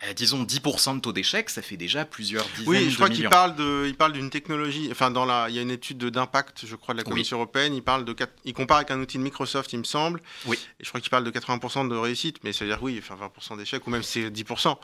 euh, 0.03 0.13
disons 0.13 0.43
10% 0.43 0.95
de 0.95 0.99
taux 0.99 1.13
d'échec, 1.13 1.49
ça 1.49 1.61
fait 1.61 1.77
déjà 1.77 2.03
plusieurs 2.03 2.43
dizaines 2.43 2.65
de 2.65 2.69
millions. 2.71 2.85
Oui, 2.85 2.89
je 2.89 2.95
crois 2.95 3.09
qu'il 3.09 3.29
parle 3.29 3.55
de, 3.55 3.85
il 3.87 3.95
parle 3.95 4.11
d'une 4.11 4.29
technologie. 4.29 4.89
Enfin, 4.91 5.11
dans 5.11 5.23
la, 5.23 5.49
il 5.49 5.55
y 5.55 5.59
a 5.59 5.61
une 5.61 5.71
étude 5.71 5.97
d'impact, 5.97 6.65
je 6.65 6.75
crois, 6.75 6.93
de 6.93 6.97
la 6.97 7.05
Commission 7.05 7.37
européenne. 7.37 7.73
Il 7.73 7.83
parle 7.83 8.03
de, 8.03 8.13
il 8.43 8.53
compare 8.53 8.77
avec 8.77 8.91
un 8.91 8.99
outil 8.99 9.17
de 9.17 9.23
Microsoft, 9.23 9.71
il 9.71 9.79
me 9.79 9.85
semble. 9.85 10.21
Oui. 10.45 10.57
Et 10.81 10.83
je 10.83 10.89
crois 10.89 10.99
qu'il 10.99 11.09
parle 11.09 11.23
de 11.23 11.31
80% 11.31 11.87
de 11.87 11.95
réussite, 11.95 12.43
mais 12.43 12.51
ça 12.51 12.65
veut 12.65 12.71
dire 12.71 12.83
oui, 12.83 13.01
enfin 13.01 13.15
20% 13.15 13.57
d'échec 13.57 13.87
ou 13.87 13.89
même 13.89 14.03
c'est 14.03 14.29
10%. 14.29 14.75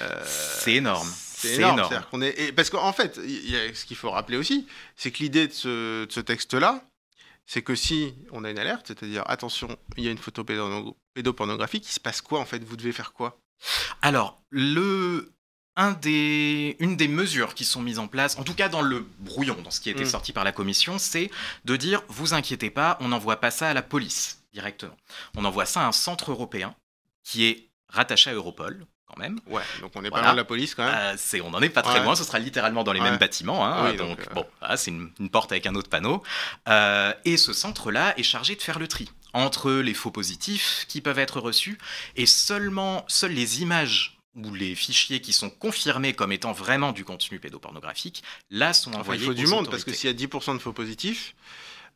Euh, 0.00 0.24
c'est 0.26 0.72
énorme. 0.72 1.12
C'est 1.38 1.54
énorme. 1.54 1.78
énorme. 1.78 2.22
est, 2.22 2.52
parce 2.52 2.70
qu'en 2.70 2.92
fait, 2.92 3.18
il 3.22 3.50
y 3.50 3.56
a, 3.56 3.74
ce 3.74 3.84
qu'il 3.84 3.96
faut 3.96 4.10
rappeler 4.10 4.36
aussi, 4.36 4.66
c'est 4.96 5.10
que 5.10 5.18
l'idée 5.18 5.46
de 5.46 5.52
ce, 5.52 6.04
de 6.04 6.12
ce 6.12 6.20
texte-là, 6.20 6.82
c'est 7.46 7.62
que 7.62 7.74
si 7.74 8.14
on 8.32 8.44
a 8.44 8.50
une 8.50 8.58
alerte, 8.58 8.88
c'est-à-dire 8.88 9.22
attention, 9.26 9.68
il 9.96 10.04
y 10.04 10.08
a 10.08 10.10
une 10.10 10.18
photo 10.18 10.44
pédopornographique, 11.14 11.88
il 11.88 11.92
se 11.92 12.00
passe 12.00 12.20
quoi 12.20 12.40
en 12.40 12.44
fait? 12.44 12.62
Vous 12.62 12.76
devez 12.76 12.92
faire 12.92 13.12
quoi? 13.12 13.40
Alors, 14.02 14.42
le, 14.50 15.32
un 15.76 15.92
des, 15.92 16.76
une 16.80 16.96
des 16.96 17.08
mesures 17.08 17.54
qui 17.54 17.64
sont 17.64 17.80
mises 17.80 17.98
en 17.98 18.08
place, 18.08 18.36
en 18.38 18.44
tout 18.44 18.54
cas 18.54 18.68
dans 18.68 18.82
le 18.82 19.06
brouillon, 19.20 19.56
dans 19.62 19.70
ce 19.70 19.80
qui 19.80 19.88
a 19.88 19.92
été 19.92 20.04
mm. 20.04 20.08
sorti 20.08 20.32
par 20.32 20.44
la 20.44 20.52
commission, 20.52 20.98
c'est 20.98 21.30
de 21.64 21.76
dire 21.76 22.02
vous 22.08 22.34
inquiétez 22.34 22.70
pas, 22.70 22.98
on 23.00 23.08
n'envoie 23.08 23.36
pas 23.36 23.50
ça 23.50 23.70
à 23.70 23.74
la 23.74 23.82
police 23.82 24.42
directement. 24.52 24.96
On 25.36 25.44
envoie 25.44 25.66
ça 25.66 25.82
à 25.82 25.86
un 25.86 25.92
centre 25.92 26.32
européen 26.32 26.74
qui 27.22 27.46
est 27.46 27.68
rattaché 27.88 28.30
à 28.30 28.34
Europol. 28.34 28.86
Quand 29.08 29.18
même. 29.18 29.38
Ouais, 29.46 29.62
donc 29.80 29.92
on 29.94 30.02
n'est 30.02 30.10
pas 30.10 30.20
loin 30.20 30.32
de 30.32 30.36
la 30.36 30.44
police 30.44 30.74
quand 30.74 30.84
même. 30.84 30.94
Euh, 30.94 31.14
c'est, 31.16 31.40
on 31.40 31.50
n'en 31.50 31.62
est 31.62 31.70
pas 31.70 31.82
très 31.82 32.02
loin, 32.02 32.14
ce 32.14 32.24
sera 32.24 32.38
littéralement 32.38 32.84
dans 32.84 32.92
les 32.92 33.00
mêmes 33.00 33.16
bâtiments. 33.16 33.66
Hein, 33.66 33.94
donc, 33.94 34.20
euh, 34.20 34.34
bon, 34.34 34.44
c'est 34.76 34.90
une, 34.90 35.30
porte 35.30 35.50
avec 35.50 35.66
un 35.66 35.74
autre 35.74 35.88
panneau. 35.88 36.22
Euh, 36.68 37.12
et 37.24 37.36
ce 37.36 37.52
centre-là 37.52 38.18
est 38.18 38.22
chargé 38.22 38.54
de 38.54 38.62
faire 38.62 38.78
le 38.78 38.86
tri 38.86 39.10
entre 39.32 39.72
les 39.72 39.94
faux 39.94 40.10
positifs 40.10 40.84
qui 40.88 41.00
peuvent 41.00 41.18
être 41.18 41.40
reçus 41.40 41.78
et 42.16 42.26
seulement 42.26 43.04
seules 43.08 43.32
les 43.32 43.62
images 43.62 44.18
ou 44.36 44.54
les 44.54 44.74
fichiers 44.74 45.20
qui 45.20 45.32
sont 45.32 45.50
confirmés 45.50 46.12
comme 46.12 46.32
étant 46.32 46.52
vraiment 46.52 46.92
du 46.92 47.04
contenu 47.04 47.38
pédopornographique, 47.40 48.22
là 48.50 48.72
sont 48.72 48.94
envoyés. 48.94 49.22
il 49.22 49.26
faut 49.26 49.34
du 49.34 49.46
monde 49.46 49.70
parce 49.70 49.84
que 49.84 49.92
s'il 49.92 50.08
y 50.08 50.12
a 50.12 50.26
10% 50.26 50.54
de 50.54 50.58
faux 50.58 50.72
positifs, 50.72 51.34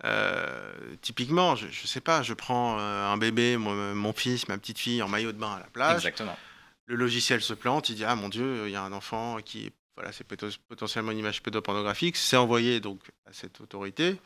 euh, 0.05 0.73
typiquement, 1.01 1.55
je, 1.55 1.67
ne 1.67 1.87
sais 1.87 2.01
pas, 2.01 2.23
je 2.23 2.35
prends 2.35 2.79
euh, 2.79 3.07
un 3.07 3.17
bébé, 3.17 3.57
mon, 3.57 4.13
fils, 4.13 4.49
ma 4.49 4.59
petite 4.59 4.79
fille 4.79 5.03
en 5.03 5.09
maillot 5.09 5.33
de 5.33 5.39
bain 5.39 5.55
à 5.55 5.59
la 5.61 5.67
plage. 5.67 5.97
Exactement. 5.97 6.37
Le 6.93 6.99
logiciel 6.99 7.41
se 7.41 7.55
plante, 7.55 7.89
il 7.89 7.95
dit 7.95 8.05
ah 8.05 8.15
mon 8.15 8.29
dieu, 8.29 8.67
il 8.67 8.73
y 8.73 8.77
a 8.77 8.83
un 8.83 8.93
enfant 8.93 9.39
qui 9.43 9.73
voilà, 9.97 10.13
c'est 10.13 10.27
potentiellement 10.69 11.11
une 11.11 11.21
image 11.21 11.43
pédopornographique, 11.43 12.19
c'est 12.19 12.37
envoyé 12.37 12.81
donc 12.81 13.01
à 13.25 13.33
cette 13.33 13.63
autorité. 13.63 14.21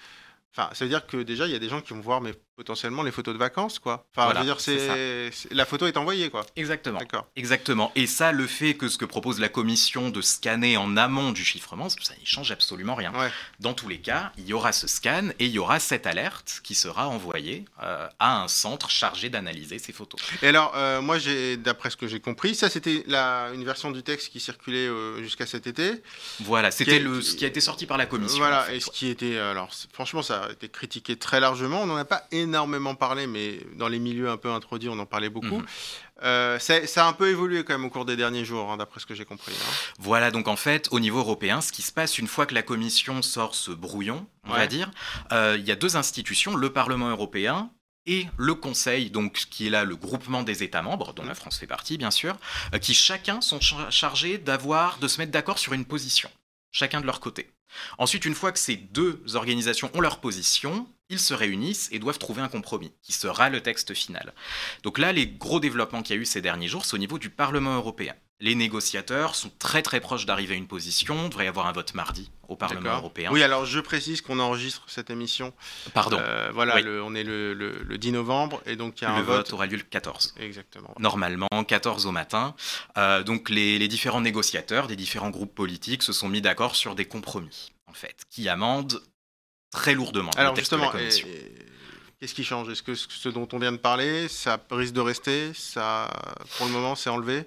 Enfin, 0.51 0.75
ça 0.75 0.85
veut 0.85 0.89
dire 0.89 1.07
que 1.07 1.19
déjà, 1.19 1.47
il 1.47 1.53
y 1.53 1.55
a 1.55 1.61
des 1.61 1.69
gens 1.69 1.81
qui 1.81 1.95
vont 1.95 2.01
voir 2.01 2.21
mais 2.21 2.35
potentiellement 2.57 3.03
les 3.03 3.13
photos 3.13 3.35
de 3.35 3.39
vacances, 3.39 3.79
quoi. 3.79 4.07
Enfin, 4.17 4.33
je 4.33 4.39
veux 4.39 4.45
dire, 4.45 4.61
c'est 4.61 5.31
la 5.51 5.67
photo 5.67 5.87
est 5.87 5.97
envoyée, 5.99 6.31
quoi. 6.31 6.45
Exactement. 6.57 6.99
Exactement. 7.37 7.93
Et 7.95 8.07
ça, 8.07 8.33
le 8.33 8.47
fait 8.47 8.75
que 8.75 8.89
ce 8.89 8.97
que 8.97 9.05
propose 9.05 9.39
la 9.41 9.51
commission 9.51 10.09
de 10.09 10.23
scanner 10.23 10.79
en 10.79 10.97
amont 10.97 11.33
du 11.33 11.45
chiffrement, 11.45 11.89
ça 11.91 12.15
n'y 12.19 12.25
change 12.25 12.51
absolument 12.51 12.95
rien. 12.95 13.13
Dans 13.61 13.75
tous 13.75 13.89
les 13.89 13.99
cas, 13.99 14.33
il 14.39 14.47
y 14.47 14.55
aura 14.55 14.73
ce 14.73 14.87
scan 14.87 15.29
et 15.39 15.45
il 15.45 15.51
y 15.51 15.59
aura 15.59 15.79
cette 15.81 16.07
alerte 16.07 16.61
qui 16.65 16.75
sera 16.75 17.09
envoyée 17.09 17.67
euh, 17.83 18.09
à 18.19 18.43
un 18.43 18.49
centre 18.49 18.89
chargé 18.89 19.29
d'analyser 19.29 19.79
ces 19.79 19.93
photos. 19.93 20.21
Et 20.43 20.49
alors, 20.49 20.73
euh, 20.77 21.03
moi, 21.03 21.19
j'ai, 21.19 21.59
d'après 21.59 21.91
ce 21.91 21.97
que 21.97 22.07
j'ai 22.07 22.21
compris, 22.21 22.55
ça, 22.55 22.71
c'était 22.71 23.05
une 23.07 23.65
version 23.65 23.91
du 23.91 24.03
texte 24.03 24.31
qui 24.31 24.41
circulait 24.41 24.89
euh, 24.89 25.23
jusqu'à 25.23 25.45
cet 25.45 25.67
été. 25.67 26.03
Voilà, 26.41 26.71
c'était 26.71 27.01
le, 27.01 27.21
ce 27.21 27.37
qui 27.37 27.45
a 27.45 27.49
été 27.49 27.61
sorti 27.61 27.85
par 27.85 27.99
la 27.99 28.07
commission. 28.07 28.39
Voilà, 28.39 28.73
et 28.73 28.81
ce 28.81 28.91
qui 28.91 29.09
était, 29.09 29.37
alors, 29.37 29.69
franchement, 29.93 30.23
ça 30.23 30.45
a 30.45 30.53
été 30.53 30.71
critiqué 30.71 31.17
très 31.17 31.39
largement. 31.39 31.83
On 31.83 31.87
n'en 31.87 31.97
a 31.97 32.07
pas 32.07 32.27
énormément 32.33 32.46
parlé, 32.99 33.27
mais 33.27 33.61
dans 33.77 33.89
les 33.89 33.99
milieux 33.99 34.29
un 34.29 34.37
peu 34.37 34.51
introduits, 34.51 34.89
on 34.89 34.99
en 34.99 35.07
parlait 35.07 35.29
beaucoup. 35.29 35.63
Euh, 36.23 36.59
ça 36.59 37.05
a 37.05 37.09
un 37.09 37.13
peu 37.13 37.29
évolué 37.29 37.65
quand 37.65 37.75
même 37.75 37.85
au 37.85 37.91
cours 37.91 38.05
des 38.05 38.17
derniers 38.17 38.45
jours, 38.45 38.71
hein, 38.71 38.77
d'après 38.77 39.01
ce 39.01 39.07
que 39.07 39.15
j'ai 39.15 39.25
compris. 39.25 39.53
Hein. 39.53 39.73
Voilà, 39.99 40.31
donc 40.31 40.49
en 40.49 40.57
fait, 40.57 40.89
au 40.91 41.01
niveau 41.01 41.19
européen, 41.19 41.61
ce 41.61 41.73
qui 41.73 41.83
se 41.83 41.93
passe 41.93 42.19
une 42.19 42.27
fois 42.27 42.47
que 42.47 42.55
la 42.55 42.63
Commission 42.63 43.23
sort 43.23 43.55
ce 43.55 43.71
brouillon, 43.71 44.27
on 44.45 44.53
va 44.53 44.67
dire, 44.67 44.91
euh, 45.33 45.57
il 45.59 45.67
y 45.67 45.73
a 45.73 45.77
deux 45.77 45.97
institutions, 45.97 46.57
le 46.57 46.71
Parlement 46.71 47.09
européen 47.09 47.71
et 48.07 48.27
le 48.37 48.55
Conseil, 48.55 49.11
donc 49.11 49.47
qui 49.51 49.67
est 49.67 49.71
là 49.71 49.85
le 49.85 49.97
groupement 49.97 50.43
des 50.43 50.63
États 50.63 50.83
membres, 50.83 51.13
dont 51.13 51.25
la 51.25 51.31
mhm. 51.31 51.35
France 51.35 51.59
fait 51.59 51.67
partie 51.67 51.99
bien 51.99 52.11
sûr, 52.11 52.37
euh, 52.73 52.79
qui 52.79 52.95
chacun 52.95 53.41
sont 53.41 53.61
chargés 53.91 54.39
d'avoir, 54.39 54.99
de 54.99 55.09
se 55.09 55.19
mettre 55.19 55.33
d'accord 55.33 55.59
sur 55.59 55.73
une 55.73 55.85
position, 55.85 56.31
chacun 56.73 57.01
de 57.01 57.07
leur 57.07 57.21
côté. 57.21 57.51
Ensuite, 57.99 58.25
une 58.25 58.35
fois 58.35 58.53
que 58.53 58.59
ces 58.59 58.77
deux 58.77 59.23
organisations 59.35 59.91
ont 59.95 60.01
leur 60.01 60.21
position, 60.21 60.89
ils 61.09 61.21
se 61.21 61.35
réunissent 61.35 61.89
et 61.93 61.99
doivent 61.99 62.19
trouver 62.19 62.43
un 62.43 62.49
compromis, 62.49 62.93
qui 63.03 63.13
sera 63.13 63.51
le 63.51 63.63
texte 63.63 63.95
final. 63.95 64.35
Donc 64.83 64.99
là, 64.99 65.13
les 65.13 65.27
gros 65.27 65.61
développements 65.61 66.03
qu'il 66.03 66.17
y 66.17 66.19
a 66.19 66.23
eu 66.23 66.27
ces 66.27 66.43
derniers 66.43 66.69
jours, 66.69 66.85
c'est 66.85 66.95
au 66.95 66.99
niveau 66.99 67.19
du 67.19 67.31
Parlement 67.31 67.75
européen. 67.75 68.15
Les 68.39 68.55
négociateurs 68.55 69.35
sont 69.35 69.51
très 69.59 69.81
très 69.81 69.99
proches 69.99 70.27
d'arriver 70.27 70.55
à 70.55 70.57
une 70.59 70.67
position. 70.67 71.25
Il 71.25 71.31
devrait 71.31 71.47
y 71.47 71.49
avoir 71.49 71.67
un 71.67 71.73
vote 71.73 71.95
mardi 71.95 72.31
au 72.49 72.57
Parlement 72.57 72.97
européen. 72.97 73.31
Oui, 73.33 73.43
alors 73.43 73.65
je 73.65 73.81
précise 73.81 74.21
qu'on 74.21 74.39
enregistre 74.41 74.85
cette 74.89 75.09
émission. 75.09 75.55
Pardon. 75.95 76.19
Euh, 76.21 76.51
voilà, 76.53 76.77
on 77.03 77.15
est 77.15 77.25
le, 77.25 77.97
10 77.97 78.13
novembre 78.13 78.63
et 78.67 78.77
donc 78.77 79.01
il 79.01 79.05
y 79.05 79.07
a 79.07 79.13
un 79.13 79.23
vote. 79.23 79.37
vote 79.37 79.53
aura 79.55 79.67
lieu 79.67 79.79
le 79.79 79.83
14. 79.83 80.35
Exactement. 80.39 80.95
Normalement, 80.99 81.49
14 81.67 82.05
au 82.05 82.13
matin. 82.13 82.55
Euh, 82.99 83.23
donc 83.23 83.49
les, 83.49 83.79
les 83.79 83.89
différents 83.89 84.21
négociateurs 84.21 84.87
des 84.87 84.97
différents 84.97 85.31
groupes 85.31 85.55
politiques 85.55 86.03
se 86.03 86.13
sont 86.13 86.29
mis 86.29 86.43
d'accord 86.43 86.77
sur 86.77 86.95
des 86.95 87.07
compromis, 87.07 87.73
en 87.87 87.95
fait, 87.95 88.25
qui 88.29 88.51
amendent 88.51 89.01
très 89.71 89.95
lourdement. 89.95 90.31
Alors 90.37 90.55
justement, 90.57 90.91
qu'est-ce 90.91 92.35
qui 92.35 92.45
change? 92.45 92.69
Est-ce 92.69 92.83
que 92.83 92.95
ce 92.95 93.29
dont 93.31 93.49
on 93.55 93.59
vient 93.59 93.73
de 93.73 93.79
parler, 93.79 94.29
ça 94.29 94.59
risque 94.71 94.93
de 94.93 95.01
rester? 95.01 95.53
Ça, 95.55 96.11
pour 96.59 96.67
le 96.67 96.73
moment, 96.73 96.95
c'est 96.97 97.09
enlevé? 97.11 97.47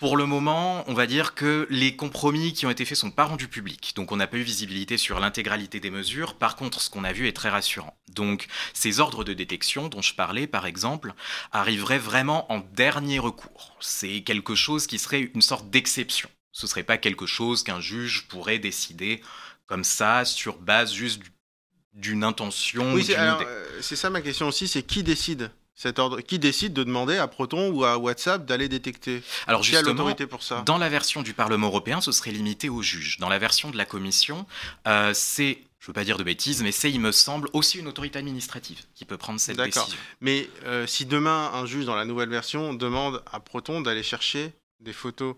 Pour 0.00 0.16
le 0.16 0.26
moment, 0.26 0.84
on 0.88 0.94
va 0.94 1.06
dire 1.06 1.34
que 1.34 1.66
les 1.70 1.96
compromis 1.96 2.52
qui 2.52 2.66
ont 2.66 2.70
été 2.70 2.84
faits 2.84 2.98
sont 2.98 3.10
pas 3.10 3.24
rendus 3.24 3.48
publics, 3.48 3.92
donc 3.96 4.12
on 4.12 4.16
n'a 4.16 4.26
pas 4.26 4.36
eu 4.36 4.42
visibilité 4.42 4.96
sur 4.96 5.20
l'intégralité 5.20 5.80
des 5.80 5.90
mesures. 5.90 6.34
Par 6.34 6.56
contre, 6.56 6.80
ce 6.80 6.90
qu'on 6.90 7.04
a 7.04 7.12
vu 7.12 7.28
est 7.28 7.32
très 7.32 7.48
rassurant. 7.48 7.98
Donc, 8.14 8.46
ces 8.74 9.00
ordres 9.00 9.24
de 9.24 9.32
détection 9.32 9.88
dont 9.88 10.02
je 10.02 10.14
parlais, 10.14 10.46
par 10.46 10.66
exemple, 10.66 11.14
arriveraient 11.52 11.98
vraiment 11.98 12.50
en 12.52 12.58
dernier 12.58 13.18
recours. 13.18 13.76
C'est 13.80 14.22
quelque 14.22 14.54
chose 14.54 14.86
qui 14.86 14.98
serait 14.98 15.30
une 15.34 15.42
sorte 15.42 15.70
d'exception. 15.70 16.28
Ce 16.52 16.66
serait 16.66 16.82
pas 16.82 16.98
quelque 16.98 17.26
chose 17.26 17.62
qu'un 17.62 17.80
juge 17.80 18.26
pourrait 18.28 18.58
décider 18.58 19.20
comme 19.66 19.84
ça 19.84 20.24
sur 20.24 20.58
base 20.58 20.92
juste 20.92 21.20
du 21.20 21.30
d'une 21.98 22.24
intention. 22.24 22.92
Oui, 22.92 23.04
euh, 23.10 23.80
c'est 23.80 23.96
ça 23.96 24.08
ma 24.08 24.20
question 24.20 24.48
aussi, 24.48 24.68
c'est 24.68 24.82
qui 24.82 25.02
décide? 25.02 25.50
Cet 25.78 26.00
ordre 26.00 26.20
Qui 26.20 26.38
décide 26.40 26.72
de 26.72 26.82
demander 26.82 27.16
à 27.16 27.28
Proton 27.28 27.70
ou 27.70 27.84
à 27.84 27.96
WhatsApp 27.96 28.44
d'aller 28.44 28.68
détecter 28.68 29.22
Alors 29.46 29.62
justement, 29.62 30.12
pour 30.28 30.42
ça 30.42 30.62
dans 30.66 30.76
la 30.76 30.88
version 30.88 31.22
du 31.22 31.32
Parlement 31.32 31.68
européen, 31.68 32.00
ce 32.00 32.10
serait 32.10 32.32
limité 32.32 32.68
aux 32.68 32.82
juges. 32.82 33.18
Dans 33.18 33.28
la 33.28 33.38
version 33.38 33.70
de 33.70 33.76
la 33.76 33.84
Commission, 33.84 34.44
euh, 34.86 35.12
c'est 35.14 35.58
je 35.78 35.84
ne 35.84 35.86
veux 35.88 35.92
pas 35.92 36.04
dire 36.04 36.18
de 36.18 36.24
bêtises, 36.24 36.62
mais 36.64 36.72
c'est, 36.72 36.90
il 36.90 37.00
me 37.00 37.12
semble, 37.12 37.48
aussi 37.52 37.78
une 37.78 37.86
autorité 37.86 38.18
administrative 38.18 38.80
qui 38.96 39.04
peut 39.04 39.16
prendre 39.16 39.38
cette 39.38 39.56
décision. 39.56 39.96
Mais 40.20 40.50
euh, 40.64 40.88
si 40.88 41.06
demain, 41.06 41.52
un 41.54 41.64
juge 41.66 41.84
dans 41.84 41.94
la 41.94 42.04
nouvelle 42.04 42.28
version 42.28 42.74
demande 42.74 43.22
à 43.32 43.38
Proton 43.38 43.80
d'aller 43.80 44.02
chercher 44.02 44.52
des 44.80 44.92
photos. 44.92 45.34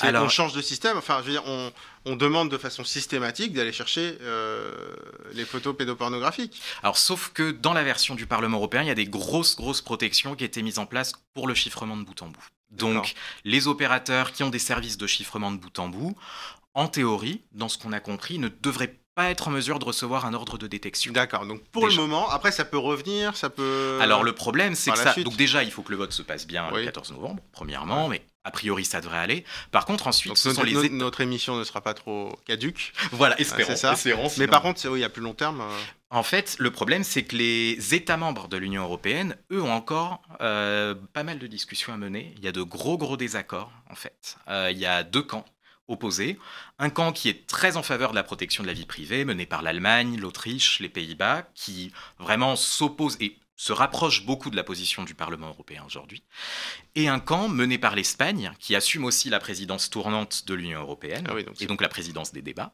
Alors, 0.00 0.24
on 0.24 0.28
change 0.28 0.52
de 0.52 0.62
système. 0.62 0.96
Enfin, 0.96 1.18
je 1.20 1.26
veux 1.26 1.32
dire, 1.32 1.42
on, 1.46 1.72
on 2.04 2.16
demande 2.16 2.50
de 2.50 2.58
façon 2.58 2.84
systématique 2.84 3.52
d'aller 3.52 3.72
chercher 3.72 4.18
euh, 4.20 4.94
les 5.32 5.44
photos 5.44 5.76
pédopornographiques. 5.76 6.60
Alors, 6.82 6.96
sauf 6.96 7.30
que 7.34 7.50
dans 7.50 7.72
la 7.72 7.82
version 7.82 8.14
du 8.14 8.26
Parlement 8.26 8.58
européen, 8.58 8.82
il 8.82 8.88
y 8.88 8.92
a 8.92 8.94
des 8.94 9.06
grosses, 9.06 9.56
grosses 9.56 9.82
protections 9.82 10.36
qui 10.36 10.44
étaient 10.44 10.62
mises 10.62 10.78
en 10.78 10.86
place 10.86 11.12
pour 11.34 11.48
le 11.48 11.54
chiffrement 11.54 11.96
de 11.96 12.04
bout 12.04 12.22
en 12.22 12.28
bout. 12.28 12.44
Donc, 12.70 13.14
les 13.44 13.66
opérateurs 13.66 14.32
qui 14.32 14.42
ont 14.42 14.50
des 14.50 14.58
services 14.58 14.98
de 14.98 15.06
chiffrement 15.06 15.50
de 15.50 15.56
bout 15.56 15.78
en 15.78 15.88
bout, 15.88 16.14
en 16.74 16.86
théorie, 16.86 17.42
dans 17.52 17.68
ce 17.68 17.78
qu'on 17.78 17.92
a 17.92 18.00
compris, 18.00 18.38
ne 18.38 18.48
devraient 18.48 19.00
pas 19.14 19.30
être 19.30 19.48
en 19.48 19.50
mesure 19.50 19.80
de 19.80 19.84
recevoir 19.84 20.26
un 20.26 20.34
ordre 20.34 20.58
de 20.58 20.68
détection. 20.68 21.12
D'accord. 21.12 21.44
Donc 21.44 21.60
pour 21.72 21.88
le 21.88 21.94
moment, 21.94 22.30
après 22.30 22.52
ça 22.52 22.64
peut 22.64 22.78
revenir, 22.78 23.36
ça 23.36 23.50
peut. 23.50 23.98
Alors 24.00 24.22
le 24.22 24.32
problème, 24.32 24.76
c'est 24.76 24.92
que 24.92 24.98
ça. 24.98 25.12
Donc 25.14 25.34
déjà, 25.36 25.64
il 25.64 25.72
faut 25.72 25.82
que 25.82 25.90
le 25.90 25.96
vote 25.96 26.12
se 26.12 26.22
passe 26.22 26.46
bien 26.46 26.70
le 26.70 26.84
14 26.84 27.10
novembre, 27.10 27.42
premièrement, 27.50 28.06
mais 28.06 28.22
a 28.48 28.50
priori, 28.50 28.84
ça 28.84 29.00
devrait 29.00 29.18
aller. 29.18 29.44
Par 29.70 29.84
contre, 29.84 30.06
ensuite, 30.08 30.30
Donc, 30.30 30.38
ce 30.38 30.48
notre, 30.48 30.60
sont 30.60 30.64
les 30.82 30.88
notre- 30.90 31.20
émission 31.20 31.56
ne 31.56 31.64
sera 31.64 31.80
pas 31.80 31.94
trop 31.94 32.36
caduque. 32.46 32.92
Voilà, 33.12 33.38
espérons. 33.40 33.76
ça. 33.76 33.92
espérons, 33.92 34.28
Mais 34.38 34.46
par 34.48 34.62
contre, 34.62 34.88
oui, 34.88 35.04
à 35.04 35.08
plus 35.08 35.22
long 35.22 35.34
terme. 35.34 35.60
euh, 35.60 35.78
En 36.10 36.22
fait, 36.22 36.56
le 36.58 36.70
problème, 36.70 37.04
c'est 37.04 37.22
que 37.24 37.36
les 37.36 37.94
États 37.94 38.16
membres 38.16 38.48
de 38.48 38.56
l'Union 38.56 38.82
européenne, 38.82 39.36
eux, 39.52 39.62
ont 39.62 39.72
encore 39.72 40.22
euh, 40.40 40.94
pas 41.12 41.22
mal 41.22 41.38
de 41.38 41.46
discussions 41.46 41.92
à 41.92 41.96
mener. 41.96 42.34
Il 42.38 42.44
y 42.44 42.48
a 42.48 42.52
de 42.52 42.62
gros, 42.62 42.98
gros 42.98 43.16
désaccords, 43.16 43.70
en 43.90 43.94
fait. 43.94 44.36
Euh, 44.48 44.70
il 44.72 44.78
y 44.78 44.86
a 44.86 45.02
deux 45.02 45.22
camps 45.22 45.44
opposés. 45.88 46.38
Un 46.78 46.90
camp 46.90 47.12
qui 47.12 47.28
est 47.30 47.46
très 47.46 47.76
en 47.78 47.82
faveur 47.82 48.10
de 48.10 48.14
la 48.16 48.22
protection 48.22 48.62
de 48.62 48.68
la 48.68 48.74
vie 48.74 48.84
privée, 48.86 49.24
mené 49.24 49.46
par 49.46 49.62
l'Allemagne, 49.62 50.18
l'Autriche, 50.18 50.80
les 50.80 50.88
Pays-Bas, 50.90 51.44
qui 51.54 51.92
vraiment 52.18 52.56
s'oppose 52.56 53.16
et 53.20 53.38
se 53.60 53.72
rapproche 53.72 54.24
beaucoup 54.24 54.50
de 54.50 54.56
la 54.56 54.62
position 54.62 55.02
du 55.02 55.14
Parlement 55.14 55.48
européen 55.48 55.82
aujourd'hui. 55.84 56.22
Et 56.94 57.08
un 57.08 57.18
camp 57.18 57.48
mené 57.48 57.76
par 57.76 57.96
l'Espagne, 57.96 58.52
qui 58.60 58.76
assume 58.76 59.04
aussi 59.04 59.30
la 59.30 59.40
présidence 59.40 59.90
tournante 59.90 60.46
de 60.46 60.54
l'Union 60.54 60.80
européenne, 60.80 61.26
Ah 61.28 61.34
oui, 61.34 61.42
donc 61.44 61.56
c'est- 61.58 61.64
et 61.64 61.66
donc 61.66 61.82
la 61.82 61.88
présidence 61.88 62.32
des 62.32 62.40
débats, 62.40 62.72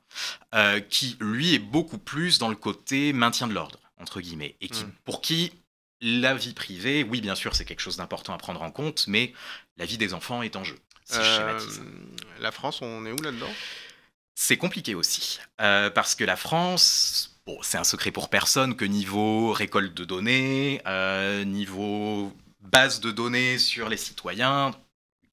euh, 0.54 0.80
qui 0.80 1.16
lui 1.20 1.54
est 1.54 1.58
beaucoup 1.58 1.96
plus 1.96 2.38
dans 2.38 2.48
le 2.50 2.54
côté 2.54 3.14
maintien 3.14 3.48
de 3.48 3.54
l'ordre, 3.54 3.80
entre 3.96 4.20
guillemets, 4.20 4.56
et 4.60 4.68
qui, 4.68 4.84
Mm. 4.84 4.92
pour 5.06 5.22
qui 5.22 5.52
la 6.02 6.34
vie 6.34 6.52
privée, 6.52 7.02
oui 7.02 7.22
bien 7.22 7.34
sûr 7.34 7.56
c'est 7.56 7.64
quelque 7.64 7.80
chose 7.80 7.96
d'important 7.96 8.34
à 8.34 8.38
prendre 8.38 8.60
en 8.60 8.70
compte, 8.70 9.06
mais 9.08 9.32
la 9.78 9.86
vie 9.86 9.96
des 9.96 10.12
enfants 10.12 10.42
est 10.42 10.54
en 10.54 10.64
jeu. 10.64 10.78
Si 11.06 11.14
je 11.14 11.20
euh, 11.20 11.36
schématise. 11.58 11.82
la 12.40 12.52
France, 12.52 12.82
on 12.82 13.06
est 13.06 13.12
où 13.12 13.22
là-dedans? 13.22 13.50
C'est 14.34 14.58
compliqué 14.58 14.94
aussi, 14.94 15.38
euh, 15.62 15.88
parce 15.88 16.14
que 16.14 16.24
la 16.24 16.36
France, 16.36 17.33
bon, 17.46 17.58
c'est 17.62 17.78
un 17.78 17.84
secret 17.84 18.10
pour 18.10 18.28
personne 18.30 18.74
que 18.76 18.84
niveau 18.84 19.52
récolte 19.52 19.94
de 19.94 20.04
données, 20.04 20.80
euh, 20.86 21.44
niveau 21.44 22.32
base 22.60 23.00
de 23.00 23.10
données 23.10 23.58
sur 23.58 23.88
les 23.88 23.96
citoyens, 23.96 24.74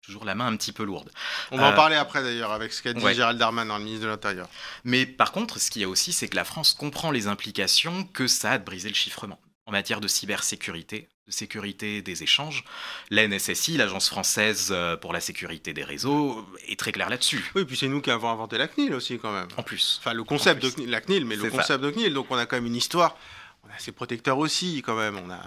toujours 0.01 0.25
la 0.25 0.35
main 0.35 0.47
un 0.47 0.57
petit 0.57 0.71
peu 0.73 0.83
lourde. 0.83 1.11
On 1.51 1.57
va 1.57 1.67
en 1.69 1.71
Euh, 1.71 1.75
parler 1.75 1.95
après 1.95 2.21
d'ailleurs 2.23 2.51
avec 2.51 2.73
ce 2.73 2.81
qu'a 2.81 2.93
dit 2.93 3.03
ouais. 3.03 3.13
Gérald 3.13 3.37
Darmanin, 3.39 3.77
le 3.77 3.83
ministre 3.83 4.05
de 4.05 4.09
l'Intérieur. 4.09 4.49
Mais 4.83 5.05
par 5.05 5.31
contre, 5.31 5.59
ce 5.59 5.71
qu'il 5.71 5.81
y 5.81 5.85
a 5.85 5.89
aussi, 5.89 6.11
c'est 6.11 6.27
que 6.27 6.35
la 6.35 6.43
France 6.43 6.73
comprend 6.73 7.11
les 7.11 7.27
implications 7.27 8.03
que 8.05 8.27
ça 8.27 8.51
a 8.51 8.57
de 8.57 8.65
briser 8.65 8.89
le 8.89 8.95
chiffrement 8.95 9.39
en 9.67 9.71
matière 9.71 10.01
de 10.01 10.07
cybersécurité, 10.07 11.07
de 11.27 11.31
sécurité 11.31 12.01
des 12.01 12.23
échanges. 12.23 12.63
La 13.09 13.27
NSSI, 13.27 13.77
l'Agence 13.77 14.09
française 14.09 14.69
euh, 14.71 14.97
pour 14.97 15.13
la 15.13 15.19
sécurité 15.19 15.73
des 15.73 15.83
réseaux, 15.83 16.45
est 16.67 16.79
très 16.79 16.91
claire 16.91 17.09
là-dessus. 17.09 17.51
Oui, 17.55 17.65
puis 17.65 17.77
c'est 17.77 17.87
nous 17.87 18.01
qui 18.01 18.09
avons 18.11 18.29
inventé 18.29 18.57
la 18.57 18.67
CNIL 18.67 18.93
aussi 18.93 19.19
quand 19.19 19.31
même. 19.31 19.47
En 19.57 19.63
plus. 19.63 19.97
Enfin, 19.99 20.13
le 20.13 20.23
concept 20.23 20.63
de. 20.63 20.69
CNIL, 20.69 20.89
la 20.89 21.01
CNIL, 21.01 21.25
mais 21.25 21.35
le 21.35 21.43
C'est 21.43 21.51
ça. 21.51 21.57
concept 21.57 21.83
de 21.83 21.91
CNIL. 21.91 22.13
Donc 22.13 22.27
on 22.29 22.37
a 22.37 22.45
quand 22.45 22.55
même 22.57 22.65
une 22.65 22.75
histoire. 22.75 23.15
On 23.63 23.67
a 23.69 23.77
ses 23.77 23.91
protecteurs 23.91 24.39
aussi 24.39 24.81
quand 24.83 24.95
même. 24.95 25.17
On 25.17 25.29
a. 25.29 25.41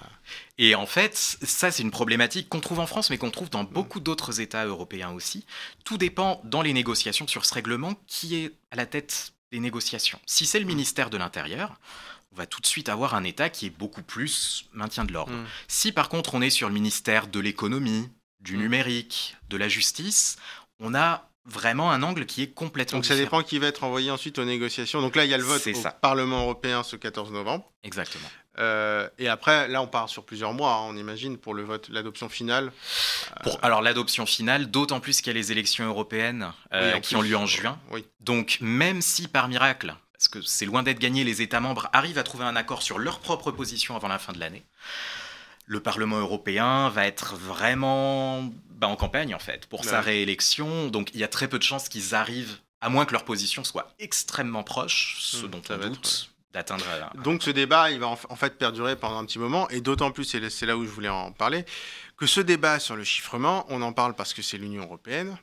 Et 0.58 0.76
en 0.76 0.86
fait, 0.86 1.16
ça, 1.16 1.72
c'est 1.72 1.82
une 1.82 1.90
problématique 1.90 2.48
qu'on 2.48 2.60
trouve 2.60 2.78
en 2.78 2.86
France, 2.86 3.10
mais 3.10 3.18
qu'on 3.18 3.30
trouve 3.32 3.50
dans 3.50 3.64
beaucoup 3.64 3.98
d'autres 3.98 4.40
États 4.40 4.64
européens 4.66 5.10
aussi. 5.10 5.44
Tout 5.84 5.98
dépend 5.98 6.40
dans 6.44 6.62
les 6.62 6.72
négociations 6.72 7.26
sur 7.26 7.44
ce 7.44 7.52
règlement 7.54 7.94
qui 8.06 8.36
est 8.36 8.52
à 8.70 8.76
la 8.76 8.86
tête 8.86 9.32
des 9.50 9.58
négociations. 9.58 10.20
Si 10.26 10.46
c'est 10.46 10.60
le 10.60 10.66
ministère 10.66 11.10
de 11.10 11.16
l'Intérieur, 11.16 11.78
on 12.34 12.36
va 12.38 12.46
tout 12.46 12.60
de 12.60 12.66
suite 12.66 12.88
avoir 12.88 13.14
un 13.14 13.22
État 13.24 13.48
qui 13.48 13.66
est 13.66 13.70
beaucoup 13.78 14.02
plus 14.02 14.66
maintien 14.72 15.04
de 15.04 15.12
l'ordre. 15.12 15.32
Mm. 15.32 15.44
Si 15.68 15.92
par 15.92 16.08
contre 16.08 16.34
on 16.34 16.42
est 16.42 16.50
sur 16.50 16.68
le 16.68 16.74
ministère 16.74 17.28
de 17.28 17.38
l'économie, 17.40 18.08
du 18.40 18.56
Mm. 18.56 18.60
numérique, 18.60 19.36
de 19.48 19.56
la 19.56 19.68
justice, 19.68 20.36
on 20.80 20.94
a 20.94 21.28
vraiment 21.46 21.92
un 21.92 22.02
angle 22.02 22.24
qui 22.26 22.42
est 22.42 22.48
complètement 22.54 22.98
Donc 22.98 23.04
ça 23.06 23.14
différent. 23.14 23.38
dépend 23.38 23.48
qui 23.48 23.58
va 23.58 23.66
être 23.68 23.84
envoyé 23.84 24.10
ensuite 24.10 24.38
aux 24.38 24.44
négociations. 24.44 25.00
Donc 25.00 25.14
là, 25.14 25.24
il 25.24 25.30
y 25.30 25.34
a 25.34 25.38
le 25.38 25.44
vote 25.44 25.66
au 25.66 25.74
ça. 25.74 25.90
Parlement 25.92 26.40
européen 26.40 26.82
ce 26.82 26.96
14 26.96 27.30
novembre. 27.32 27.70
Exactement. 27.84 28.28
Euh, 28.58 29.08
et 29.18 29.28
après, 29.28 29.68
là, 29.68 29.82
on 29.82 29.86
part 29.86 30.08
sur 30.08 30.24
plusieurs 30.24 30.54
mois, 30.54 30.74
hein, 30.74 30.86
on 30.88 30.96
imagine, 30.96 31.36
pour 31.38 31.54
le 31.54 31.62
vote, 31.62 31.88
l'adoption 31.90 32.28
finale. 32.28 32.72
Pour, 33.42 33.58
alors 33.62 33.82
l'adoption 33.82 34.26
finale, 34.26 34.70
d'autant 34.70 35.00
plus 35.00 35.20
qu'il 35.20 35.28
y 35.28 35.30
a 35.30 35.38
les 35.38 35.52
élections 35.52 35.84
européennes 35.86 36.50
euh, 36.72 36.94
Oui, 36.94 37.00
qui 37.02 37.08
plus. 37.08 37.16
ont 37.16 37.22
lieu 37.22 37.36
en 37.36 37.46
juin. 37.46 37.78
Oui. 37.90 38.04
Donc 38.20 38.58
même 38.60 39.02
si 39.02 39.28
par 39.28 39.48
miracle, 39.48 39.94
parce 40.24 40.28
que 40.44 40.48
c'est 40.48 40.64
loin 40.64 40.82
d'être 40.82 40.98
gagné, 40.98 41.22
les 41.24 41.42
États 41.42 41.60
membres 41.60 41.88
arrivent 41.92 42.16
à 42.18 42.22
trouver 42.22 42.44
un 42.44 42.56
accord 42.56 42.82
sur 42.82 42.98
leur 42.98 43.18
propre 43.20 43.50
position 43.50 43.94
avant 43.94 44.08
la 44.08 44.18
fin 44.18 44.32
de 44.32 44.40
l'année, 44.40 44.64
le 45.66 45.80
Parlement 45.80 46.18
européen 46.18 46.88
va 46.88 47.06
être 47.06 47.34
vraiment 47.36 48.50
bah, 48.70 48.86
en 48.88 48.96
campagne 48.96 49.34
en 49.34 49.38
fait 49.38 49.66
pour 49.66 49.84
sa 49.84 50.00
réélection. 50.00 50.88
Donc 50.88 51.10
il 51.14 51.20
y 51.20 51.24
a 51.24 51.28
très 51.28 51.48
peu 51.48 51.58
de 51.58 51.62
chances 51.62 51.88
qu'ils 51.90 52.14
arrivent, 52.14 52.56
à 52.80 52.88
moins 52.88 53.04
que 53.04 53.12
leur 53.12 53.24
position 53.24 53.64
soit 53.64 53.92
extrêmement 53.98 54.62
proche, 54.62 55.16
ce 55.20 55.44
Hmm, 55.46 55.50
dont 55.50 55.62
on 55.70 55.76
va 55.76 55.86
être, 55.86 55.92
doute, 55.92 56.30
d'atteindre. 56.54 56.84
un- 56.88 57.20
Donc 57.22 57.42
ce 57.42 57.50
débat, 57.50 57.90
il 57.90 57.98
va 57.98 58.08
en, 58.08 58.18
en 58.28 58.36
fait 58.36 58.56
perdurer 58.56 58.96
pendant 58.96 59.18
un 59.18 59.24
petit 59.26 59.38
moment, 59.38 59.68
et 59.70 59.80
d'autant 59.82 60.10
plus, 60.10 60.34
et 60.34 60.50
c'est 60.50 60.66
là 60.66 60.76
où 60.76 60.84
je 60.84 60.90
voulais 60.90 61.08
en 61.10 61.32
parler, 61.32 61.64
que 62.16 62.26
ce 62.26 62.40
débat 62.40 62.78
sur 62.78 62.96
le 62.96 63.04
chiffrement, 63.04 63.66
on 63.68 63.82
en 63.82 63.92
parle 63.92 64.14
parce 64.14 64.32
que 64.32 64.40
c'est 64.42 64.56
l'Union 64.58 64.84
européenne. 64.84 65.36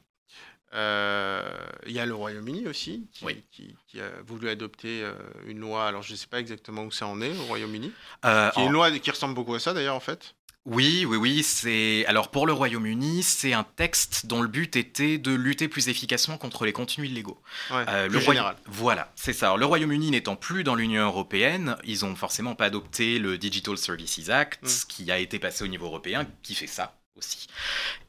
Euh, 0.73 1.43
Il 1.85 1.91
y 1.93 1.99
a 1.99 2.05
le 2.05 2.13
Royaume-Uni 2.13 2.67
aussi, 2.67 3.07
qui, 3.11 3.25
Oui. 3.25 3.43
qui- 3.51 3.75
qui 3.87 3.99
a 3.99 4.09
voulu 4.25 4.49
adopter 4.49 5.01
euh, 5.03 5.13
une 5.47 5.59
loi, 5.59 5.87
alors 5.87 6.01
je 6.03 6.11
ne 6.13 6.17
sais 6.17 6.27
pas 6.27 6.39
exactement 6.39 6.83
où 6.83 6.91
ça 6.91 7.07
en 7.07 7.19
est 7.21 7.35
au 7.37 7.43
Royaume-Uni, 7.45 7.91
Euh, 8.25 8.49
qui 8.51 8.59
est 8.59 8.63
en- 8.63 8.67
une 8.67 8.71
loi 8.73 8.91
qui 8.91 9.11
ressemble 9.11 9.33
beaucoup 9.35 9.53
à 9.55 9.59
ça 9.59 9.73
d'ailleurs 9.73 9.95
en 9.95 9.99
fait. 9.99 10.35
Oui, 10.65 11.05
oui, 11.09 11.17
oui. 11.17 11.41
C'est 11.41 12.05
alors 12.05 12.29
pour 12.29 12.45
le 12.45 12.53
Royaume-Uni, 12.53 13.23
c'est 13.23 13.51
un 13.53 13.63
texte 13.63 14.27
dont 14.27 14.43
le 14.43 14.47
but 14.47 14.75
était 14.75 15.17
de 15.17 15.31
lutter 15.33 15.67
plus 15.67 15.89
efficacement 15.89 16.37
contre 16.37 16.65
les 16.65 16.71
contenus 16.71 17.09
illégaux. 17.09 17.41
Ouais, 17.71 17.83
Euh, 17.87 18.07
le 18.07 18.17
Roya- 18.19 18.25
général. 18.33 18.55
Voilà, 18.67 19.11
c'est 19.15 19.33
ça. 19.33 19.47
Alors, 19.47 19.57
le 19.57 19.65
Royaume-Uni 19.65 20.11
n'étant 20.11 20.35
plus 20.35 20.63
dans 20.63 20.75
l'Union 20.75 21.01
européenne, 21.03 21.75
ils 21.83 22.05
ont 22.05 22.15
forcément 22.15 22.53
pas 22.53 22.65
adopté 22.65 23.17
le 23.17 23.39
Digital 23.39 23.75
Services 23.75 24.29
Act, 24.29 24.61
Mm. 24.63 24.87
qui 24.87 25.11
a 25.11 25.17
été 25.17 25.39
passé 25.39 25.63
au 25.63 25.67
niveau 25.67 25.87
européen, 25.87 26.27
qui 26.43 26.53
fait 26.53 26.67
ça 26.67 26.95
aussi. 27.21 27.47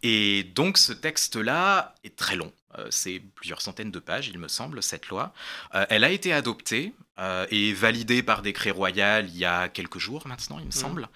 Et 0.03 0.43
donc, 0.55 0.79
ce 0.79 0.93
texte-là 0.93 1.95
est 2.05 2.17
très 2.17 2.37
long. 2.37 2.53
Euh, 2.79 2.87
c'est 2.91 3.21
plusieurs 3.35 3.61
centaines 3.61 3.91
de 3.91 3.99
pages, 3.99 4.29
il 4.29 4.39
me 4.39 4.49
semble, 4.49 4.83
cette 4.83 5.09
loi. 5.09 5.33
Euh, 5.75 5.85
elle 5.91 6.05
a 6.05 6.11
été 6.11 6.33
adoptée 6.33 6.95
euh, 7.19 7.47
et 7.51 7.75
validée 7.75 8.23
par 8.23 8.41
décret 8.41 8.71
royal 8.71 9.29
il 9.29 9.37
y 9.37 9.45
a 9.45 9.69
quelques 9.69 9.99
jours 9.99 10.27
maintenant, 10.27 10.59
il 10.59 10.65
me 10.67 10.71
semble. 10.71 11.09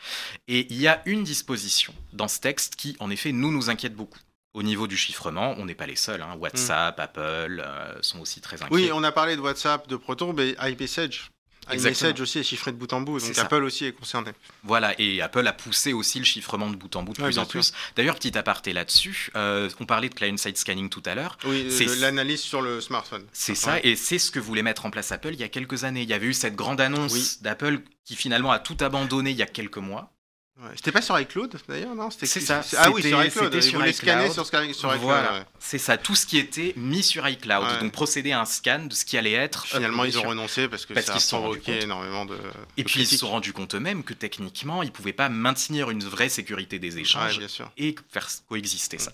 Et 0.49 0.67
il 0.71 0.79
y 0.81 0.87
a 0.87 1.01
une 1.07 1.25
disposition 1.25 1.95
dans 2.13 2.29
ce 2.29 2.41
texte 2.41 2.77
qui, 2.77 2.95
en 3.01 3.11
effet, 3.11 3.33
nous 3.33 3.51
nous 3.51 3.71
inquiète 3.71 3.95
beaucoup. 3.95 4.19
Au 4.53 4.63
niveau 4.63 4.87
du 4.87 4.97
chiffrement, 4.97 5.55
on 5.59 5.65
n'est 5.67 5.75
pas 5.75 5.87
les 5.87 5.97
seuls. 5.97 6.23
hein. 6.23 6.35
WhatsApp, 6.39 6.99
Apple 6.99 7.63
euh, 7.65 7.95
sont 8.03 8.21
aussi 8.21 8.41
très 8.41 8.63
inquiets. 8.63 8.75
Oui, 8.75 8.91
on 8.93 9.03
a 9.05 9.13
parlé 9.13 9.37
de 9.37 9.41
WhatsApp, 9.43 9.87
de 9.89 9.97
Proton, 9.97 10.33
mais 10.33 10.57
iMessage. 10.63 11.31
IMessage 11.73 12.21
aussi 12.21 12.39
est 12.39 12.43
chiffré 12.43 12.73
de 12.73 12.77
bout 12.77 12.93
en 12.93 13.01
bout, 13.01 13.19
donc 13.21 13.35
ça. 13.35 13.43
Apple 13.43 13.65
aussi 13.65 13.87
est 13.87 13.93
concerné. 13.93 14.31
Voilà, 14.65 14.95
et 15.01 15.21
Apple 15.21 15.47
a 15.47 15.53
poussé 15.53 15.93
aussi 15.93 16.19
le 16.19 16.25
chiffrement 16.25 16.71
de 16.71 16.77
bout 16.77 16.95
en 16.97 17.03
bout 17.03 17.13
de 17.13 17.21
Ouais, 17.21 17.29
plus 17.29 17.39
en 17.39 17.47
plus. 17.47 17.73
D'ailleurs, 17.97 18.15
petit 18.17 18.37
aparté 18.39 18.73
là-dessus, 18.73 19.31
euh, 19.37 19.69
on 19.81 19.87
parlait 19.87 20.09
de 20.09 20.15
client-side 20.15 20.57
scanning 20.57 20.89
tout 20.89 21.03
à 21.07 21.15
l'heure. 21.15 21.39
Oui, 21.45 21.67
C'est- 21.71 21.87
l'analyse 22.01 22.41
sur 22.41 22.63
le 22.63 22.81
smartphone. 22.81 23.25
C'est 23.33 23.53
Ouais. 23.53 23.57
ça, 23.57 23.81
et 23.83 23.97
c'est 23.97 24.19
ce 24.19 24.31
que 24.31 24.39
voulait 24.39 24.63
mettre 24.63 24.87
en 24.87 24.91
place 24.91 25.13
Apple 25.13 25.31
il 25.33 25.41
y 25.41 25.45
a 25.45 25.49
quelques 25.49 25.85
années. 25.85 26.03
Il 26.03 26.09
y 26.09 26.15
avait 26.15 26.27
eu 26.27 26.35
cette 26.35 26.55
grande 26.57 26.81
annonce 26.81 27.13
Oui. 27.13 27.39
d'Apple 27.41 27.81
qui 28.05 28.17
finalement 28.17 28.53
a 28.53 28.59
tout 28.59 28.77
abandonné 28.81 29.31
il 29.33 29.37
y 29.37 29.43
a 29.43 29.47
quelques 29.47 29.79
mois. 29.79 30.13
Ouais. 30.59 30.71
C'était 30.75 30.91
pas 30.93 31.03
sur 31.03 31.21
iCloud 31.21 31.55
d'ailleurs, 31.69 31.95
non? 31.95 32.11
C'était- 32.11 32.25
C'est 32.25 32.41
ça. 32.41 32.63
Ah 32.79 32.91
oui, 32.91 33.03
sur 33.03 33.23
iCloud. 33.23 33.53
Ils 33.55 33.63
sur 33.63 33.79
iCloud. 33.87 33.93
scanner 33.95 34.31
sur, 34.31 34.47
sur 34.47 34.65
iCloud. 34.65 35.01
voilà, 35.03 35.33
ouais. 35.35 35.45
c'est 35.59 35.77
ça, 35.77 35.99
tout 35.99 36.15
ce 36.15 36.25
qui 36.25 36.39
était 36.39 36.73
mis 36.77 37.03
sur 37.03 37.29
iCloud, 37.29 37.63
Ouais. 37.63 37.81
donc 37.81 37.93
procéder 37.93 38.33
à 38.33 38.41
un 38.41 38.47
scan 38.47 38.87
de 38.87 38.95
ce 38.95 39.05
qui 39.05 39.19
allait 39.19 39.33
être. 39.35 39.67
Finalement, 39.67 40.05
ils 40.05 40.17
ont 40.17 40.21
sur- 40.23 40.31
renoncé 40.31 40.67
parce 40.69 40.87
que 40.87 40.95
Parce 40.95 41.07
ça 41.07 41.19
se 41.19 41.29
sont 41.29 41.41
provoqué 41.41 41.83
énormément 41.83 42.25
de. 42.25 42.39
Et 42.79 42.85
de 42.85 42.89
puis 42.89 43.03
ils 43.03 43.07
se 43.07 43.19
sont 43.19 43.29
rendus 43.29 43.53
compte 43.53 43.75
eux-mêmes 43.75 44.03
que 44.03 44.15
techniquement, 44.15 44.83
ils 44.83 44.87
ne 44.87 44.93
pouvaient 44.93 45.13
pas 45.13 45.29
maintenir 45.29 45.91
une 45.91 46.03
vraie 46.05 46.31
sécurité 46.31 46.79
des 46.79 46.97
échanges 46.99 47.39
bien 47.39 47.49
sûr. 47.49 47.71
et 47.77 47.95
faire 48.11 48.27
coexister 48.49 48.97
ça. 48.99 49.13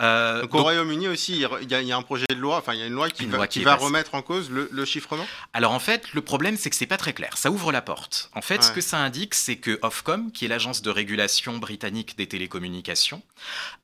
Euh, 0.00 0.42
Donc, 0.42 0.54
au 0.54 0.62
Royaume-Uni 0.62 1.08
aussi, 1.08 1.34
il 1.34 1.40
y, 1.40 1.44
a, 1.44 1.80
il 1.82 1.86
y 1.88 1.92
a 1.92 1.96
un 1.96 2.02
projet 2.02 2.24
de 2.28 2.34
loi, 2.34 2.56
enfin 2.56 2.72
il 2.74 2.80
y 2.80 2.82
a 2.82 2.86
une 2.86 2.94
loi 2.94 3.10
qui 3.10 3.24
Une 3.24 3.30
va, 3.30 3.36
loi 3.36 3.46
qui 3.46 3.58
qui 3.60 3.64
va 3.64 3.74
passe. 3.74 3.84
remettre 3.84 4.14
en 4.14 4.22
cause 4.22 4.50
le, 4.50 4.68
le 4.72 4.84
chiffrement. 4.84 5.26
Alors 5.52 5.72
en 5.72 5.78
fait, 5.78 6.12
le 6.14 6.22
problème, 6.22 6.56
c'est 6.56 6.70
que 6.70 6.76
c'est 6.76 6.86
pas 6.86 6.96
très 6.96 7.12
clair. 7.12 7.36
Ça 7.36 7.50
ouvre 7.50 7.70
la 7.72 7.82
porte. 7.82 8.30
En 8.34 8.40
fait, 8.42 8.62
ce 8.62 8.72
que 8.72 8.80
ça 8.80 8.98
indique, 8.98 9.34
c'est 9.34 9.56
que 9.56 9.78
Ofcom, 9.82 10.32
qui 10.32 10.46
est 10.46 10.48
l'agence 10.48 10.80
de 10.82 10.90
régulation 10.90 11.58
britannique 11.58 12.16
des 12.16 12.26
télécommunications, 12.26 13.22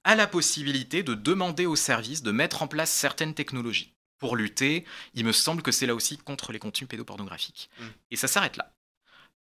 a 0.05 0.15
la 0.15 0.27
possibilité 0.27 1.03
de 1.03 1.15
demander 1.15 1.67
aux 1.67 1.77
services 1.77 2.23
de 2.23 2.31
mettre 2.31 2.63
en 2.63 2.67
place 2.69 2.91
certaines 2.91 3.35
technologies 3.35 3.93
pour 4.19 4.37
lutter. 4.37 4.85
Il 5.15 5.25
me 5.27 5.33
semble 5.33 5.61
que 5.63 5.71
c'est 5.73 5.87
là 5.87 5.95
aussi 5.95 6.17
contre 6.17 6.53
les 6.53 6.59
contenus 6.59 6.89
pédopornographiques. 6.89 7.69
Mm. 7.79 7.85
Et 8.13 8.17
ça 8.17 8.29
s'arrête 8.29 8.57
là. 8.57 8.73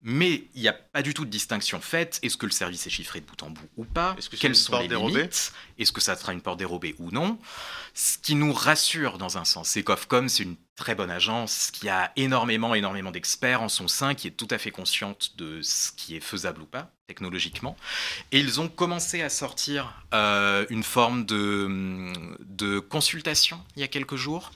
Mais 0.02 0.44
il 0.54 0.60
n'y 0.62 0.68
a 0.68 0.72
pas 0.72 1.02
du 1.02 1.14
tout 1.14 1.24
de 1.24 1.30
distinction 1.30 1.80
faite. 1.80 2.20
Est-ce 2.22 2.36
que 2.36 2.46
le 2.46 2.52
service 2.52 2.86
est 2.86 2.90
chiffré 2.90 3.20
de 3.20 3.26
bout 3.26 3.42
en 3.42 3.50
bout 3.50 3.68
ou 3.76 3.84
pas? 3.84 4.14
Est-ce 4.16 4.28
que 4.30 4.36
Quelles 4.36 4.54
sont 4.54 4.78
les 4.78 4.86
limites? 4.88 5.52
Est-ce 5.78 5.90
que 5.90 6.00
ça 6.00 6.14
sera 6.14 6.32
une 6.32 6.42
porte 6.42 6.58
dérobée 6.58 6.94
ou 6.98 7.10
non? 7.10 7.38
Ce 7.94 8.16
qui 8.18 8.34
nous 8.36 8.52
rassure 8.52 9.18
dans 9.18 9.36
un 9.36 9.44
sens, 9.44 9.70
c'est 9.70 9.82
qu'Ofcom, 9.82 10.28
c'est 10.28 10.44
une 10.44 10.56
très 10.76 10.94
bonne 10.94 11.10
agence 11.10 11.70
qui 11.72 11.88
a 11.88 12.12
énormément, 12.14 12.74
énormément 12.74 13.10
d'experts 13.10 13.62
en 13.62 13.68
son 13.68 13.88
sein, 13.88 14.14
qui 14.14 14.28
est 14.28 14.32
tout 14.32 14.46
à 14.50 14.58
fait 14.58 14.70
consciente 14.70 15.32
de 15.38 15.60
ce 15.62 15.90
qui 15.92 16.14
est 16.14 16.20
faisable 16.20 16.62
ou 16.62 16.66
pas 16.66 16.90
technologiquement. 17.08 17.76
Et 18.32 18.40
ils 18.40 18.60
ont 18.60 18.68
commencé 18.68 19.22
à 19.22 19.28
sortir 19.30 20.02
euh, 20.12 20.66
une 20.70 20.82
forme 20.82 21.24
de, 21.24 22.12
de 22.40 22.80
consultation 22.80 23.60
il 23.76 23.80
y 23.80 23.84
a 23.84 23.88
quelques 23.88 24.16
jours. 24.16 24.50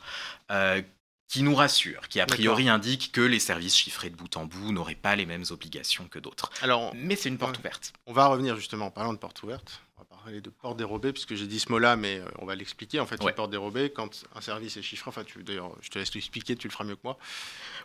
euh, 0.50 0.82
qui 1.30 1.44
nous 1.44 1.54
rassure, 1.54 2.08
qui 2.08 2.20
a 2.20 2.26
priori 2.26 2.68
indique 2.68 3.12
que 3.12 3.20
les 3.20 3.38
services 3.38 3.76
chiffrés 3.76 4.10
de 4.10 4.16
bout 4.16 4.36
en 4.36 4.46
bout 4.46 4.72
n'auraient 4.72 4.96
pas 4.96 5.14
les 5.14 5.26
mêmes 5.26 5.44
obligations 5.50 6.08
que 6.08 6.18
d'autres. 6.18 6.50
Alors, 6.60 6.92
mais 6.96 7.14
c'est 7.14 7.28
une 7.28 7.38
porte 7.38 7.56
ouverte. 7.60 7.92
On 8.06 8.12
va 8.12 8.26
revenir 8.26 8.56
justement 8.56 8.86
en 8.86 8.90
parlant 8.90 9.12
de 9.12 9.18
porte 9.18 9.40
ouverte. 9.44 9.80
On 9.96 10.00
va 10.02 10.06
parler 10.06 10.40
de 10.40 10.50
porte 10.50 10.76
dérobée 10.76 11.12
puisque 11.12 11.36
j'ai 11.36 11.46
dit 11.46 11.60
ce 11.60 11.70
mot-là, 11.70 11.94
mais 11.94 12.18
euh, 12.18 12.24
on 12.40 12.46
va 12.46 12.56
l'expliquer. 12.56 12.98
En 12.98 13.06
fait, 13.06 13.22
une 13.22 13.30
porte 13.30 13.52
dérobée, 13.52 13.90
quand 13.90 14.24
un 14.34 14.40
service 14.40 14.76
est 14.76 14.82
chiffré, 14.82 15.08
enfin, 15.08 15.22
d'ailleurs, 15.36 15.70
je 15.82 15.90
te 15.90 16.00
laisse 16.00 16.12
l'expliquer, 16.14 16.56
tu 16.56 16.66
le 16.66 16.72
feras 16.72 16.82
mieux 16.82 16.96
que 16.96 17.02
moi. 17.04 17.16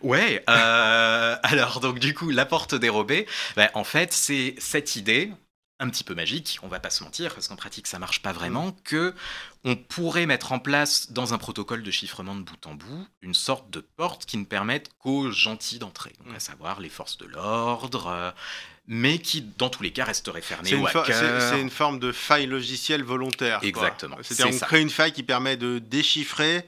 Ouais. 0.01 0.43
Euh, 0.49 1.37
alors, 1.43 1.81
donc 1.81 1.99
du 1.99 2.15
coup, 2.15 2.31
la 2.31 2.47
porte 2.47 2.73
dérobée, 2.73 3.27
ben, 3.55 3.69
en 3.75 3.83
fait, 3.83 4.11
c'est 4.11 4.55
cette 4.57 4.95
idée 4.95 5.31
un 5.79 5.89
petit 5.89 6.03
peu 6.03 6.15
magique, 6.15 6.59
on 6.63 6.67
va 6.67 6.79
pas 6.79 6.89
se 6.89 7.03
mentir, 7.03 7.33
parce 7.33 7.47
qu'en 7.47 7.55
pratique 7.55 7.87
ça 7.87 7.99
marche 7.99 8.21
pas 8.21 8.31
vraiment, 8.31 8.67
mm. 8.67 8.75
que 8.83 9.13
on 9.63 9.75
pourrait 9.75 10.25
mettre 10.25 10.51
en 10.51 10.59
place 10.59 11.11
dans 11.11 11.33
un 11.33 11.37
protocole 11.37 11.83
de 11.83 11.91
chiffrement 11.91 12.35
de 12.35 12.41
bout 12.41 12.65
en 12.65 12.75
bout 12.75 13.07
une 13.21 13.33
sorte 13.33 13.69
de 13.71 13.79
porte 13.79 14.25
qui 14.25 14.37
ne 14.37 14.45
permette 14.45 14.89
qu'aux 14.99 15.31
gentils 15.31 15.79
d'entrer, 15.79 16.13
donc 16.23 16.33
à 16.33 16.37
mm. 16.37 16.39
savoir 16.39 16.79
les 16.79 16.89
forces 16.89 17.17
de 17.17 17.25
l'ordre, 17.25 18.07
euh, 18.07 18.31
mais 18.87 19.19
qui 19.19 19.41
dans 19.41 19.69
tous 19.69 19.83
les 19.83 19.91
cas 19.91 20.05
resterait 20.05 20.41
fermée 20.41 20.69
C'est 20.69 21.61
une 21.61 21.69
forme 21.69 21.99
de 21.99 22.11
faille 22.11 22.45
logicielle 22.45 23.03
volontaire. 23.03 23.59
Exactement. 23.63 24.17
C'est-à-dire 24.21 24.55
on 24.55 24.65
crée 24.65 24.81
une 24.81 24.89
faille 24.89 25.11
qui 25.11 25.23
permet 25.23 25.57
de 25.57 25.79
déchiffrer 25.79 26.65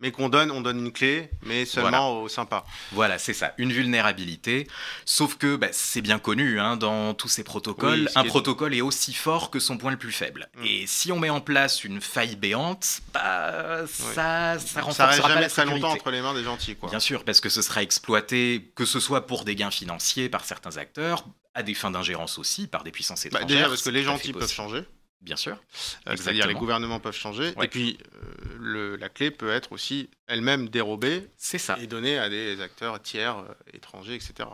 mais 0.00 0.12
qu'on 0.12 0.28
donne, 0.28 0.50
on 0.50 0.60
donne 0.60 0.84
une 0.84 0.92
clé, 0.92 1.30
mais 1.42 1.64
seulement 1.64 2.22
au 2.22 2.28
sympa. 2.28 2.64
Voilà, 2.92 3.18
c'est 3.18 3.32
ça, 3.32 3.54
une 3.56 3.72
vulnérabilité. 3.72 4.66
Sauf 5.04 5.36
que 5.36 5.56
bah, 5.56 5.68
c'est 5.72 6.02
bien 6.02 6.18
connu 6.18 6.60
hein, 6.60 6.76
dans 6.76 7.14
tous 7.14 7.28
ces 7.28 7.44
protocoles, 7.44 8.10
un 8.14 8.24
protocole 8.24 8.74
est... 8.74 8.82
aussi 8.82 9.14
fort 9.14 9.50
que 9.50 9.58
son 9.58 9.78
point 9.78 9.90
le 9.90 9.96
plus 9.96 10.12
faible. 10.12 10.48
Mm. 10.56 10.64
Et 10.66 10.86
si 10.86 11.12
on 11.12 11.18
met 11.18 11.30
en 11.30 11.40
place 11.40 11.84
une 11.84 12.00
faille 12.00 12.36
béante, 12.36 13.00
bah, 13.14 13.86
ça, 13.86 14.58
ça 14.58 14.82
renforcera 14.82 14.92
ça 14.92 15.06
reste 15.06 15.28
jamais 15.28 15.48
très 15.48 15.64
longtemps 15.64 15.92
entre 15.92 16.10
les 16.10 16.20
mains 16.20 16.34
des 16.34 16.44
gentils. 16.44 16.76
Quoi. 16.76 16.90
Bien 16.90 17.00
sûr, 17.00 17.24
parce 17.24 17.40
que 17.40 17.48
ce 17.48 17.62
sera 17.62 17.82
exploité, 17.82 18.70
que 18.74 18.84
ce 18.84 19.00
soit 19.00 19.26
pour 19.26 19.44
des 19.44 19.54
gains 19.54 19.70
financiers 19.70 20.28
par 20.28 20.44
certains 20.44 20.76
acteurs, 20.76 21.24
à 21.54 21.62
des 21.62 21.74
fins 21.74 21.90
d'ingérence 21.90 22.38
aussi, 22.38 22.66
par 22.66 22.84
des 22.84 22.90
puissances 22.90 23.22
bah, 23.24 23.40
étrangères. 23.40 23.46
déjà 23.46 23.68
parce 23.68 23.82
que 23.82 23.90
les 23.90 24.02
gentils 24.02 24.34
peuvent 24.34 24.52
changer. 24.52 24.84
Bien 25.26 25.34
sûr. 25.34 25.58
Euh, 26.06 26.14
c'est-à-dire 26.14 26.46
les 26.46 26.54
gouvernements 26.54 27.00
peuvent 27.00 27.16
changer. 27.16 27.52
Et 27.60 27.66
puis 27.66 27.98
euh, 28.14 28.56
le, 28.60 28.96
la 28.96 29.08
clé 29.08 29.32
peut 29.32 29.50
être 29.50 29.72
aussi 29.72 30.08
elle-même 30.28 30.68
dérobée. 30.68 31.28
Ça. 31.36 31.76
Et 31.80 31.88
donnée 31.88 32.16
à 32.16 32.28
des 32.28 32.60
acteurs 32.60 33.02
tiers, 33.02 33.38
euh, 33.38 33.52
étrangers, 33.74 34.14
etc. 34.14 34.48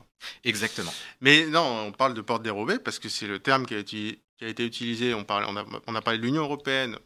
Exactement. 0.44 0.92
Mais 1.20 1.44
non, 1.44 1.88
on 1.88 1.92
parle 1.92 2.14
de 2.14 2.22
porte 2.22 2.42
dérobée 2.42 2.78
parce 2.78 2.98
que 2.98 3.10
c'est 3.10 3.26
le 3.26 3.38
terme 3.38 3.66
qui 3.66 3.74
a, 3.74 3.78
été, 3.78 4.18
qui 4.38 4.44
a 4.46 4.48
été 4.48 4.64
utilisé. 4.64 5.12
On, 5.12 5.24
parle, 5.24 5.44
on, 5.46 5.56
a, 5.58 5.64
on 5.86 5.94
a 5.94 6.00
parlé 6.00 6.18
de 6.18 6.24
l'Union 6.24 6.42
européenne, 6.42 6.96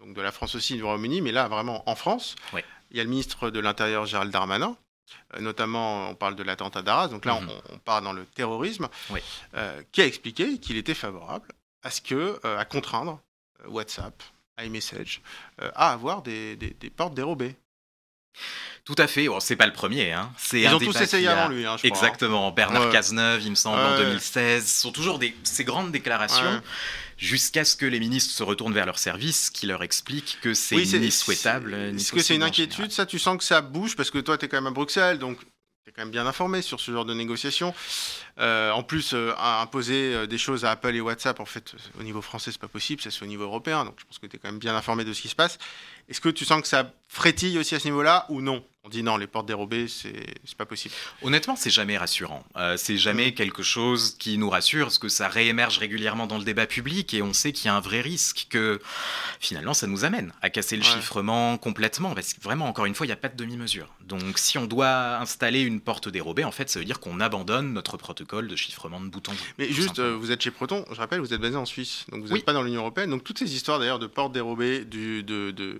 donc 0.00 0.16
de 0.16 0.20
la 0.20 0.32
France 0.32 0.56
aussi, 0.56 0.74
du 0.74 0.82
Royaume-Uni, 0.82 1.20
mais 1.20 1.30
là 1.30 1.46
vraiment 1.46 1.88
en 1.88 1.94
France, 1.94 2.34
il 2.90 2.96
y 2.96 3.00
a 3.00 3.04
le 3.04 3.10
ministre 3.10 3.50
de 3.50 3.60
l'Intérieur 3.60 4.06
Gérald 4.06 4.32
Darmanin 4.32 4.76
notamment 5.38 6.08
on 6.08 6.14
parle 6.14 6.34
de 6.34 6.42
l'attentat 6.42 6.80
d'Arras, 6.80 7.08
donc 7.08 7.26
là 7.26 7.38
mhm. 7.38 7.50
on, 7.72 7.78
part 7.78 8.00
dans 8.00 8.14
le 8.14 8.24
terrorisme, 8.24 8.88
qui 9.92 10.00
a 10.00 10.06
expliqué 10.06 10.58
qu'il 10.58 10.78
était 10.78 10.94
favorable 10.94 11.46
à 11.84 11.90
ce 11.90 12.00
que, 12.00 12.40
euh, 12.44 12.58
à 12.58 12.64
contraindre 12.64 13.20
euh, 13.62 13.68
WhatsApp, 13.68 14.22
iMessage, 14.60 15.20
euh, 15.62 15.70
à 15.74 15.92
avoir 15.92 16.22
des, 16.22 16.56
des, 16.56 16.90
portes 16.90 17.14
dérobées. 17.14 17.54
Tout 18.84 18.96
à 18.98 19.06
fait. 19.06 19.28
Bon, 19.28 19.38
c'est 19.38 19.56
pas 19.56 19.66
le 19.66 19.72
premier. 19.72 20.12
Hein. 20.12 20.32
Ils 20.52 20.66
ont 20.68 20.78
tous 20.78 21.00
essayé 21.00 21.28
avant 21.28 21.48
lui. 21.48 21.64
Hein, 21.64 21.76
je 21.80 21.86
Exactement. 21.86 22.50
Bernard 22.50 22.90
Cazeneuve, 22.90 23.42
il 23.42 23.50
me 23.50 23.54
semble, 23.54 23.78
en 23.78 23.96
2016. 23.96 24.66
Ce 24.66 24.82
sont 24.82 24.92
toujours 24.92 25.18
des, 25.18 25.36
ces 25.44 25.64
grandes 25.64 25.92
déclarations 25.92 26.60
jusqu'à 27.16 27.64
ce 27.64 27.76
que 27.76 27.86
les 27.86 28.00
ministres 28.00 28.34
se 28.34 28.42
retournent 28.42 28.74
vers 28.74 28.86
leur 28.86 28.98
service 28.98 29.50
qui 29.50 29.66
leur 29.66 29.84
explique 29.84 30.38
que 30.42 30.52
c'est 30.52 30.76
ni 30.76 31.12
souhaitable. 31.12 31.74
Est-ce 31.74 32.12
que 32.12 32.20
c'est 32.20 32.34
une 32.34 32.42
inquiétude 32.42 32.90
Ça, 32.90 33.06
tu 33.06 33.18
sens 33.18 33.38
que 33.38 33.44
ça 33.44 33.60
bouge 33.60 33.94
parce 33.94 34.10
que 34.10 34.18
toi, 34.18 34.36
tu 34.36 34.46
es 34.46 34.48
quand 34.48 34.56
même 34.56 34.66
à 34.66 34.72
Bruxelles, 34.72 35.18
donc 35.18 35.38
tu 35.84 35.90
es 35.90 35.92
quand 35.92 36.02
même 36.02 36.10
bien 36.10 36.26
informé 36.26 36.62
sur 36.62 36.80
ce 36.80 36.90
genre 36.90 37.04
de 37.04 37.12
négociations. 37.12 37.74
Euh, 38.38 38.70
en 38.70 38.82
plus, 38.82 39.12
euh, 39.12 39.34
imposer 39.36 40.14
euh, 40.14 40.26
des 40.26 40.38
choses 40.38 40.64
à 40.64 40.70
Apple 40.70 40.94
et 40.94 41.00
WhatsApp, 41.02 41.40
en 41.40 41.44
fait, 41.44 41.74
au 42.00 42.02
niveau 42.02 42.22
français, 42.22 42.52
c'est 42.52 42.60
pas 42.60 42.68
possible, 42.68 43.02
c'est 43.02 43.22
au 43.22 43.26
niveau 43.26 43.44
européen. 43.44 43.84
Donc, 43.84 43.96
je 43.98 44.06
pense 44.06 44.18
que 44.18 44.26
tu 44.26 44.36
es 44.36 44.38
quand 44.38 44.48
même 44.48 44.58
bien 44.58 44.74
informé 44.74 45.04
de 45.04 45.12
ce 45.12 45.20
qui 45.20 45.28
se 45.28 45.34
passe. 45.34 45.58
Est-ce 46.08 46.20
que 46.20 46.28
tu 46.28 46.44
sens 46.44 46.62
que 46.62 46.68
ça 46.68 46.92
frétille 47.08 47.58
aussi 47.58 47.74
à 47.74 47.80
ce 47.80 47.86
niveau-là 47.86 48.26
ou 48.28 48.40
non? 48.40 48.64
On 48.86 48.90
dit 48.90 49.02
non, 49.02 49.16
les 49.16 49.26
portes 49.26 49.46
dérobées, 49.46 49.88
c'est 49.88 50.12
pas 50.58 50.66
possible. 50.66 50.94
Honnêtement, 51.22 51.56
c'est 51.56 51.70
jamais 51.70 51.96
rassurant. 51.96 52.44
Euh, 52.56 52.76
c'est 52.76 52.98
jamais 52.98 53.28
mm. 53.28 53.32
quelque 53.32 53.62
chose 53.62 54.14
qui 54.18 54.36
nous 54.36 54.50
rassure, 54.50 54.84
parce 54.86 54.98
que 54.98 55.08
ça 55.08 55.26
réémerge 55.26 55.78
régulièrement 55.78 56.26
dans 56.26 56.36
le 56.36 56.44
débat 56.44 56.66
public 56.66 57.14
et 57.14 57.22
on 57.22 57.32
sait 57.32 57.52
qu'il 57.52 57.64
y 57.64 57.68
a 57.70 57.74
un 57.74 57.80
vrai 57.80 58.02
risque 58.02 58.46
que 58.50 58.78
finalement 59.40 59.72
ça 59.72 59.86
nous 59.86 60.04
amène 60.04 60.34
à 60.42 60.50
casser 60.50 60.76
le 60.76 60.82
chiffrement 60.82 61.56
complètement. 61.56 62.14
Parce 62.14 62.34
que 62.34 62.42
vraiment, 62.42 62.66
encore 62.66 62.84
une 62.84 62.94
fois, 62.94 63.06
il 63.06 63.08
n'y 63.08 63.14
a 63.14 63.16
pas 63.16 63.30
de 63.30 63.36
demi-mesure. 63.36 63.88
Donc 64.02 64.38
si 64.38 64.58
on 64.58 64.66
doit 64.66 65.16
installer 65.16 65.62
une 65.62 65.80
porte 65.80 66.10
dérobée, 66.10 66.44
en 66.44 66.52
fait, 66.52 66.68
ça 66.68 66.78
veut 66.78 66.84
dire 66.84 67.00
qu'on 67.00 67.20
abandonne 67.20 67.72
notre 67.72 67.96
protocole 67.96 68.48
de 68.48 68.56
chiffrement 68.56 69.00
de 69.00 69.08
bout 69.08 69.26
en 69.30 69.32
bout. 69.32 69.38
Mais 69.56 69.72
juste, 69.72 69.98
euh, 69.98 70.14
vous 70.14 70.30
êtes 70.30 70.42
chez 70.42 70.50
Proton, 70.50 70.84
je 70.90 70.96
rappelle, 70.96 71.20
vous 71.20 71.32
êtes 71.32 71.40
basé 71.40 71.56
en 71.56 71.64
Suisse, 71.64 72.04
donc 72.12 72.22
vous 72.22 72.34
n'êtes 72.34 72.44
pas 72.44 72.52
dans 72.52 72.62
l'Union 72.62 72.82
Européenne. 72.82 73.08
Donc 73.08 73.24
toutes 73.24 73.38
ces 73.38 73.54
histoires 73.54 73.78
d'ailleurs 73.78 73.98
de 73.98 74.06
portes 74.06 74.32
dérobées, 74.32 74.84
du, 74.84 75.22
de, 75.22 75.52
de 75.52 75.78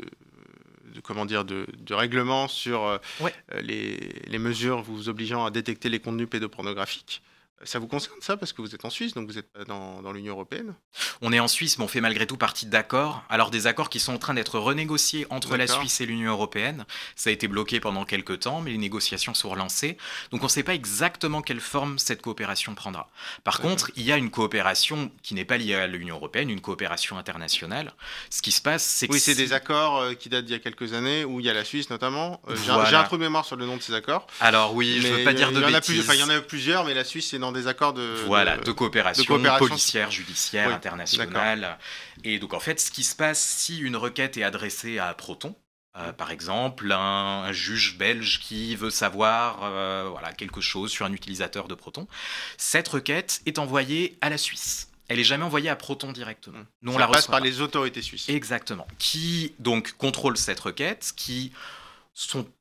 de, 0.94 1.00
comment 1.00 1.26
dire, 1.26 1.44
de, 1.44 1.66
règlement 1.90 2.48
sur 2.48 2.85
euh, 2.85 2.98
euh, 3.22 3.28
les, 3.61 3.96
les, 4.26 4.38
mesures 4.38 4.83
vous 4.83 5.09
obligeant 5.09 5.44
à 5.44 5.50
détecter 5.50 5.88
les 5.88 6.00
contenus 6.00 6.28
pédopornographiques. 6.28 7.22
Ça 7.62 7.79
vous 7.79 7.87
concerne 7.87 8.19
ça 8.21 8.37
parce 8.37 8.53
que 8.53 8.61
vous 8.61 8.75
êtes 8.75 8.85
en 8.85 8.90
Suisse, 8.90 9.14
donc 9.14 9.27
vous 9.27 9.38
êtes 9.38 9.49
dans, 9.69 10.03
dans 10.03 10.12
l'Union 10.12 10.35
européenne? 10.35 10.75
On 11.23 11.33
est 11.33 11.40
en 11.40 11.49
Suisse, 11.49 11.79
mais 11.79 11.85
on 11.85 11.88
fait 11.88 12.01
malgré 12.01 12.27
tout 12.27 12.37
partie 12.37 12.67
d'accords. 12.67 13.23
Alors 13.31 13.51
des 13.51 13.67
accords 13.67 13.88
qui 13.88 14.01
sont 14.01 14.12
en 14.12 14.19
train 14.19 14.35
d'être 14.35 14.59
renégociés 14.59 15.27
entre 15.31 15.57
la 15.57 15.67
Suisse 15.67 16.01
et 16.01 16.07
l'Union 16.07 16.33
européenne. 16.33 16.85
Ça 17.17 17.31
a 17.31 17.33
été 17.33 17.49
bloqué 17.49 17.81
pendant 17.81 18.05
quelques 18.05 18.40
temps, 18.40 18.61
mais 18.61 18.73
les 18.73 18.79
négociations 18.79 19.35
sont 19.35 19.49
relancées. 19.49 19.97
Donc 20.31 20.43
on 20.43 20.47
ne 20.47 20.51
sait 20.51 20.62
pas 20.62 20.75
exactement 20.75 21.43
quelle 21.43 21.61
forme 21.61 21.99
cette 21.99 22.21
coopération 22.21 22.75
prendra. 22.75 23.09
Par 23.45 23.61
contre, 23.61 23.90
il 23.97 24.03
y 24.03 24.12
a 24.12 24.19
une 24.19 24.31
coopération 24.31 25.11
qui 25.23 25.35
n'est 25.35 25.45
pas 25.45 25.57
liée 25.57 25.75
à 25.75 25.87
l'Union 25.87 26.17
européenne, 26.17 26.51
une 26.51 26.61
coopération 26.61 27.17
internationale. 27.17 27.93
Ce 28.31 28.43
qui 28.43 28.53
se 28.53 28.61
passe, 28.61 28.85
c'est 28.85 29.07
que... 29.09 29.12
Oui, 29.12 29.21
c'est 29.21 29.35
des 29.35 29.53
accords 29.53 29.99
euh, 29.99 30.14
qui 30.14 30.29
datent 30.29 30.45
d'il 30.45 30.53
y 30.53 30.57
a 30.57 30.59
quelques 30.59 30.93
années, 30.93 31.25
où 31.25 31.40
il 31.40 31.47
y 31.47 31.51
a 31.51 31.55
la 31.55 31.64
Suisse 31.64 31.88
notamment. 31.88 32.43
Euh, 32.49 32.57
j'ai 32.57 32.97
un 32.97 33.05
trou 33.05 33.17
de 33.17 33.23
mémoire 33.23 33.45
sur 33.45 33.57
le 33.57 33.64
nom 33.64 33.77
de 33.77 33.83
ces 33.83 33.95
accords. 33.95 34.27
Alors 34.40 34.75
oui, 34.75 34.99
je 35.01 35.09
ne 35.09 35.17
veux 35.17 35.25
pas 35.25 35.33
dire 35.33 35.53
de 35.53 35.61
bêtises. 35.61 36.07
Il 36.12 36.21
y 36.21 36.23
en 36.23 36.29
a 36.29 36.40
plusieurs, 36.40 36.85
mais 36.85 36.95
la 36.95 37.05
Suisse, 37.05 37.31
c'est 37.31 37.38
dans 37.44 37.52
des 37.52 37.66
accords 37.66 37.92
de, 37.92 38.16
voilà, 38.26 38.57
de, 38.57 38.72
coopération, 38.72 39.40
policière, 39.59 40.11
judiciaire, 40.11 40.72
internationale. 40.72 41.78
Et 42.24 42.38
donc 42.38 42.54
en 42.54 42.61
fait, 42.61 42.80
ce 42.80 42.90
qui 42.90 43.04
se 43.04 43.14
passe 43.14 43.38
si 43.38 43.78
une 43.78 43.96
requête 43.96 44.37
est 44.37 44.42
adressée 44.42 44.98
à 44.98 45.12
Proton, 45.14 45.54
euh, 45.96 46.12
par 46.12 46.30
exemple, 46.30 46.90
un, 46.90 47.52
juge 47.52 47.98
belge 47.98 48.40
qui 48.40 48.74
veut 48.74 48.90
savoir 48.90 49.61
euh, 49.62 50.09
voilà, 50.11 50.33
quelque 50.33 50.61
chose 50.61 50.90
sur 50.90 51.07
un 51.07 51.12
utilisateur 51.12 51.68
de 51.68 51.74
Proton, 51.74 52.09
cette 52.57 52.88
requête 52.88 53.42
est 53.46 53.59
envoyée 53.59 54.18
à 54.20 54.30
la 54.30 54.38
Suisse. 54.38 54.88
Elle 55.09 55.18
n'est 55.18 55.24
jamais 55.24 55.44
envoyée 55.44 55.68
à 55.68 55.76
Proton 55.76 56.12
directement. 56.12 56.59
Nous, 56.83 56.92
Ça 56.92 56.96
on 56.96 56.98
la 56.98 57.09
passe 57.09 57.26
par 57.26 57.40
les 57.40 57.61
autorités 57.61 58.02
suisses. 58.02 58.28
Exactement. 58.28 58.87
Qui 58.98 59.54
donc 59.59 59.92
contrôle 59.92 60.37
cette 60.38 60.61
requête, 60.61 61.12
qui 61.14 61.52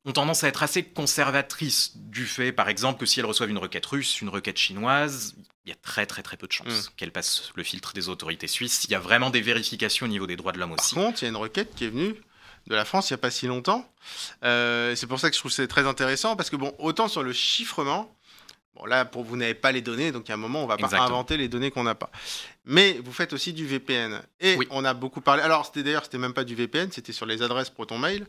ont 0.04 0.12
tendance 0.12 0.44
à 0.44 0.48
être 0.48 0.62
assez 0.62 0.82
conservatrices 0.82 1.96
du 1.96 2.26
fait, 2.26 2.52
par 2.52 2.68
exemple, 2.68 2.98
que 2.98 3.06
si 3.06 3.20
elles 3.20 3.26
reçoivent 3.26 3.50
une 3.50 3.58
requête 3.58 3.86
russe, 3.86 4.20
une 4.20 4.28
requête 4.28 4.58
chinoise, 4.58 5.36
il 5.64 5.70
y 5.70 5.72
a 5.72 5.76
très 5.76 6.06
très 6.06 6.22
très 6.22 6.36
peu 6.36 6.46
de 6.46 6.52
chances 6.52 6.88
mm. 6.88 6.90
qu'elles 6.96 7.12
passent 7.12 7.52
le 7.54 7.62
filtre 7.62 7.92
des 7.92 8.08
autorités 8.08 8.48
suisses. 8.48 8.84
Il 8.84 8.90
y 8.90 8.94
a 8.94 9.00
vraiment 9.00 9.30
des 9.30 9.40
vérifications 9.40 10.06
au 10.06 10.08
niveau 10.08 10.26
des 10.26 10.36
droits 10.36 10.52
de 10.52 10.58
l'homme 10.58 10.72
aussi. 10.72 10.94
Par 10.94 11.04
contre, 11.04 11.22
il 11.22 11.26
y 11.26 11.28
a 11.28 11.30
une 11.30 11.36
requête 11.36 11.74
qui 11.74 11.84
est 11.84 11.90
venue 11.90 12.14
de 12.66 12.74
la 12.74 12.84
France 12.84 13.10
il 13.10 13.12
n'y 13.12 13.16
a 13.16 13.18
pas 13.18 13.30
si 13.30 13.46
longtemps. 13.46 13.88
Euh, 14.42 14.94
c'est 14.96 15.06
pour 15.06 15.20
ça 15.20 15.28
que 15.30 15.36
je 15.36 15.40
trouve 15.40 15.52
c'est 15.52 15.68
très 15.68 15.86
intéressant, 15.86 16.34
parce 16.36 16.50
que 16.50 16.56
bon, 16.56 16.74
autant 16.78 17.08
sur 17.08 17.22
le 17.22 17.32
chiffrement, 17.32 18.14
Bon, 18.76 18.86
là, 18.86 19.04
pour 19.04 19.22
vous 19.22 19.36
n'avez 19.36 19.54
pas 19.54 19.70
les 19.70 19.82
données, 19.82 20.10
donc 20.10 20.28
à 20.30 20.34
un 20.34 20.36
moment, 20.36 20.64
on 20.64 20.66
va 20.66 20.76
pas 20.76 20.96
inventer 21.00 21.36
les 21.36 21.48
données 21.48 21.70
qu'on 21.70 21.84
n'a 21.84 21.94
pas. 21.94 22.10
Mais 22.66 22.98
vous 23.04 23.12
faites 23.12 23.32
aussi 23.34 23.52
du 23.52 23.66
VPN. 23.66 24.22
Et 24.40 24.58
on 24.70 24.84
a 24.84 24.94
beaucoup 24.94 25.20
parlé. 25.20 25.42
Alors, 25.42 25.66
c'était 25.66 25.82
d'ailleurs, 25.82 26.04
c'était 26.04 26.18
même 26.18 26.32
pas 26.32 26.44
du 26.44 26.54
VPN, 26.54 26.90
c'était 26.90 27.12
sur 27.12 27.26
les 27.26 27.42
adresses 27.42 27.68
Proton 27.68 27.98
Mail. 27.98 28.26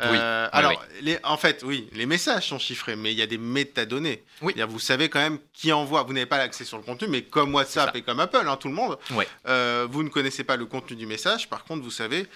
Euh, 0.00 0.48
alors, 0.52 0.82
Les, 1.00 1.18
en 1.22 1.36
fait, 1.36 1.62
oui, 1.64 1.88
les 1.92 2.06
messages 2.06 2.48
sont 2.48 2.58
chiffrés, 2.58 2.96
mais 2.96 3.12
il 3.12 3.18
y 3.18 3.22
a 3.22 3.26
des 3.26 3.38
métadonnées. 3.38 4.22
Oui. 4.40 4.54
Vous 4.68 4.78
savez 4.78 5.08
quand 5.08 5.20
même 5.20 5.38
qui 5.52 5.72
envoie. 5.72 6.02
Vous 6.02 6.12
n'avez 6.12 6.26
pas 6.26 6.38
l'accès 6.38 6.64
sur 6.64 6.76
le 6.76 6.82
contenu, 6.82 7.08
mais 7.08 7.22
comme 7.22 7.54
WhatsApp 7.54 7.94
et 7.96 8.02
comme 8.02 8.20
Apple, 8.20 8.46
hein, 8.46 8.56
tout 8.56 8.68
le 8.68 8.74
monde, 8.74 8.98
euh, 9.46 9.86
vous 9.90 10.02
ne 10.02 10.08
connaissez 10.08 10.44
pas 10.44 10.56
le 10.56 10.66
contenu 10.66 10.96
du 10.96 11.06
message. 11.06 11.48
Par 11.48 11.64
contre, 11.64 11.82
vous 11.82 11.90
savez 11.90 12.26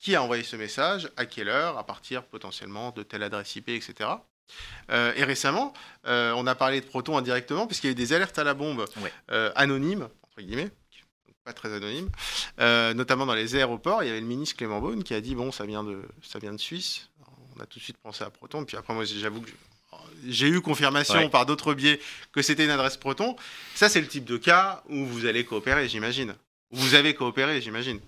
qui 0.00 0.14
a 0.14 0.22
envoyé 0.22 0.44
ce 0.44 0.54
message, 0.54 1.10
à 1.16 1.26
quelle 1.26 1.48
heure, 1.48 1.76
à 1.76 1.84
partir 1.84 2.22
potentiellement 2.22 2.92
de 2.92 3.02
telle 3.02 3.24
adresse 3.24 3.56
IP, 3.56 3.70
etc. 3.70 4.10
Euh, 4.92 5.12
et 5.16 5.24
récemment, 5.24 5.72
euh, 6.06 6.32
on 6.36 6.46
a 6.46 6.54
parlé 6.54 6.80
de 6.80 6.86
Proton 6.86 7.18
indirectement, 7.18 7.66
puisqu'il 7.66 7.88
y 7.88 7.90
a 7.90 7.92
eu 7.92 7.96
des 7.96 8.12
alertes 8.12 8.38
à 8.38 8.44
la 8.44 8.54
bombe 8.54 8.84
anonymes, 9.56 10.08
entre 10.22 10.40
guillemets, 10.40 10.70
pas 11.48 11.54
très 11.54 11.72
anonymes, 11.72 12.10
notamment 12.94 13.24
dans 13.26 13.34
les 13.34 13.56
aéroports. 13.56 14.02
Il 14.02 14.06
y 14.06 14.10
avait 14.10 14.20
le 14.20 14.26
ministre 14.26 14.56
Clément 14.56 14.80
Beaune 14.80 15.02
qui 15.02 15.14
a 15.14 15.20
dit 15.20 15.34
Bon, 15.34 15.50
ça 15.50 15.64
vient 15.64 15.82
de, 15.82 16.02
ça 16.22 16.38
vient 16.38 16.52
de 16.52 16.58
Suisse. 16.58 17.08
On 17.56 17.60
a 17.62 17.66
tout 17.66 17.78
de 17.78 17.84
suite 17.84 17.96
pensé 17.96 18.22
à 18.22 18.30
Proton. 18.30 18.64
Puis 18.64 18.76
après, 18.76 18.94
moi, 18.94 19.04
j'avoue 19.04 19.40
que 19.40 19.50
j'ai 20.26 20.48
eu 20.48 20.60
confirmation 20.60 21.28
par 21.30 21.46
d'autres 21.46 21.74
biais 21.74 22.00
que 22.32 22.42
c'était 22.42 22.64
une 22.64 22.70
adresse 22.70 22.96
Proton. 22.96 23.34
Ça, 23.74 23.88
c'est 23.88 24.00
le 24.00 24.08
type 24.08 24.24
de 24.24 24.36
cas 24.36 24.82
où 24.90 25.06
vous 25.06 25.24
allez 25.26 25.44
coopérer, 25.44 25.88
j'imagine. 25.88 26.34
Vous 26.70 26.94
avez 26.94 27.14
coopéré, 27.14 27.60
j'imagine. 27.62 28.00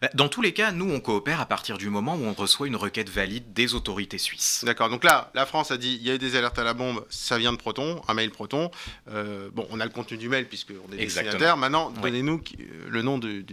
Bah, 0.00 0.08
dans 0.14 0.28
tous 0.28 0.42
les 0.42 0.52
cas, 0.52 0.72
nous, 0.72 0.90
on 0.90 1.00
coopère 1.00 1.40
à 1.40 1.46
partir 1.46 1.78
du 1.78 1.88
moment 1.88 2.14
où 2.14 2.24
on 2.24 2.32
reçoit 2.32 2.66
une 2.66 2.76
requête 2.76 3.08
valide 3.08 3.52
des 3.52 3.74
autorités 3.74 4.18
suisses. 4.18 4.64
D'accord. 4.64 4.88
Donc 4.88 5.04
là, 5.04 5.30
la 5.34 5.46
France 5.46 5.70
a 5.70 5.76
dit 5.76 5.98
il 6.00 6.06
y 6.06 6.10
a 6.10 6.14
eu 6.14 6.18
des 6.18 6.36
alertes 6.36 6.58
à 6.58 6.64
la 6.64 6.74
bombe, 6.74 7.04
ça 7.10 7.38
vient 7.38 7.52
de 7.52 7.56
Proton, 7.56 8.00
un 8.08 8.14
mail 8.14 8.30
Proton. 8.30 8.70
Euh, 9.08 9.50
bon, 9.52 9.66
on 9.70 9.80
a 9.80 9.84
le 9.84 9.90
contenu 9.90 10.16
du 10.16 10.28
mail 10.28 10.46
puisqu'on 10.46 10.92
est 10.92 10.96
destinataire. 10.96 11.56
Maintenant, 11.56 11.90
donnez-nous 11.90 12.42
le 12.88 13.02
nom 13.02 13.18
de, 13.18 13.44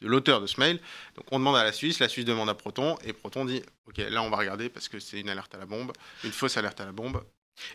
l'auteur 0.00 0.40
de 0.40 0.46
ce 0.46 0.60
mail. 0.60 0.80
Donc 1.16 1.26
on 1.30 1.38
demande 1.38 1.56
à 1.56 1.64
la 1.64 1.72
Suisse, 1.72 1.98
la 2.00 2.08
Suisse 2.08 2.24
demande 2.24 2.48
à 2.48 2.54
Proton, 2.54 2.96
et 3.04 3.12
Proton 3.12 3.44
dit 3.44 3.62
Ok, 3.86 3.98
là 3.98 4.22
on 4.22 4.30
va 4.30 4.36
regarder 4.36 4.68
parce 4.68 4.88
que 4.88 4.98
c'est 4.98 5.20
une 5.20 5.28
alerte 5.28 5.54
à 5.54 5.58
la 5.58 5.66
bombe, 5.66 5.92
une 6.24 6.32
fausse 6.32 6.56
alerte 6.56 6.80
à 6.80 6.84
la 6.84 6.92
bombe. 6.92 7.22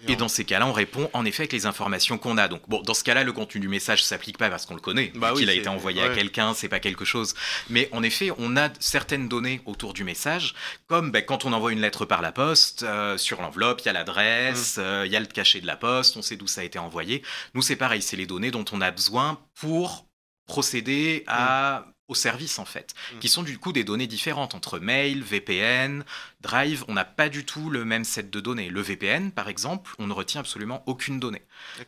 Et, 0.07 0.15
dans 0.15 0.27
ces 0.27 0.45
cas-là, 0.45 0.67
on 0.67 0.73
répond 0.73 1.09
en 1.13 1.25
effet 1.25 1.43
avec 1.43 1.53
les 1.53 1.65
informations 1.65 2.17
qu'on 2.17 2.37
a. 2.37 2.47
Donc, 2.47 2.61
bon, 2.67 2.81
dans 2.81 2.93
ce 2.93 3.03
cas-là, 3.03 3.23
le 3.23 3.31
contenu 3.31 3.61
du 3.61 3.67
message 3.67 4.03
s'applique 4.03 4.37
pas 4.37 4.49
parce 4.49 4.65
qu'on 4.65 4.73
le 4.73 4.81
connaît, 4.81 5.11
bah 5.15 5.33
qu'il 5.35 5.49
a 5.49 5.53
été 5.53 5.67
envoyé 5.67 6.01
à 6.01 6.09
quelqu'un, 6.09 6.53
c'est 6.53 6.69
pas 6.69 6.79
quelque 6.79 7.05
chose. 7.05 7.35
Mais 7.69 7.89
en 7.91 8.03
effet, 8.03 8.31
on 8.37 8.57
a 8.57 8.69
certaines 8.79 9.27
données 9.27 9.61
autour 9.65 9.93
du 9.93 10.03
message, 10.03 10.55
comme 10.87 11.11
ben, 11.11 11.23
quand 11.23 11.45
on 11.45 11.53
envoie 11.53 11.71
une 11.71 11.81
lettre 11.81 12.05
par 12.05 12.21
la 12.21 12.31
poste, 12.31 12.83
euh, 12.83 13.17
sur 13.17 13.41
l'enveloppe, 13.41 13.81
il 13.81 13.85
y 13.85 13.89
a 13.89 13.93
l'adresse, 13.93 14.77
mmh. 14.77 14.81
euh, 14.81 15.05
il 15.05 15.11
y 15.11 15.15
a 15.15 15.19
le 15.19 15.25
cachet 15.25 15.61
de 15.61 15.67
la 15.67 15.77
poste, 15.77 16.17
on 16.17 16.21
sait 16.21 16.35
d'où 16.35 16.47
ça 16.47 16.61
a 16.61 16.63
été 16.63 16.79
envoyé. 16.79 17.23
Nous, 17.53 17.61
c'est 17.61 17.75
pareil, 17.75 18.01
c'est 18.01 18.17
les 18.17 18.25
données 18.25 18.51
dont 18.51 18.65
on 18.71 18.81
a 18.81 18.91
besoin 18.91 19.39
pour 19.53 20.07
procéder 20.47 21.23
à 21.27 21.85
mmh 21.87 21.94
aux 22.07 22.15
services 22.15 22.59
en 22.59 22.65
fait, 22.65 22.93
mm. 23.13 23.19
qui 23.19 23.29
sont 23.29 23.43
du 23.43 23.57
coup 23.57 23.73
des 23.73 23.83
données 23.83 24.07
différentes 24.07 24.55
entre 24.55 24.79
mail, 24.79 25.23
VPN, 25.23 26.03
Drive. 26.41 26.83
On 26.87 26.93
n'a 26.93 27.05
pas 27.05 27.29
du 27.29 27.45
tout 27.45 27.69
le 27.69 27.85
même 27.85 28.03
set 28.03 28.29
de 28.29 28.39
données. 28.39 28.69
Le 28.69 28.81
VPN, 28.81 29.31
par 29.31 29.49
exemple, 29.49 29.93
on 29.99 30.07
ne 30.07 30.13
retient 30.13 30.41
absolument 30.41 30.83
aucune 30.85 31.19
donnée. 31.19 31.43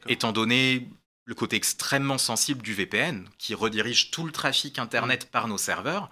Étant 0.08 0.32
donné 0.32 0.88
le 1.26 1.36
côté 1.36 1.58
extrêmement 1.58 2.18
sensible 2.18 2.62
du 2.62 2.74
VPN, 2.74 3.28
qui 3.38 3.54
redirige 3.54 4.12
tout 4.12 4.26
le 4.26 4.32
trafic 4.32 4.80
Internet 4.80 5.26
mm. 5.26 5.30
par 5.30 5.48
nos 5.48 5.58
serveurs, 5.58 6.10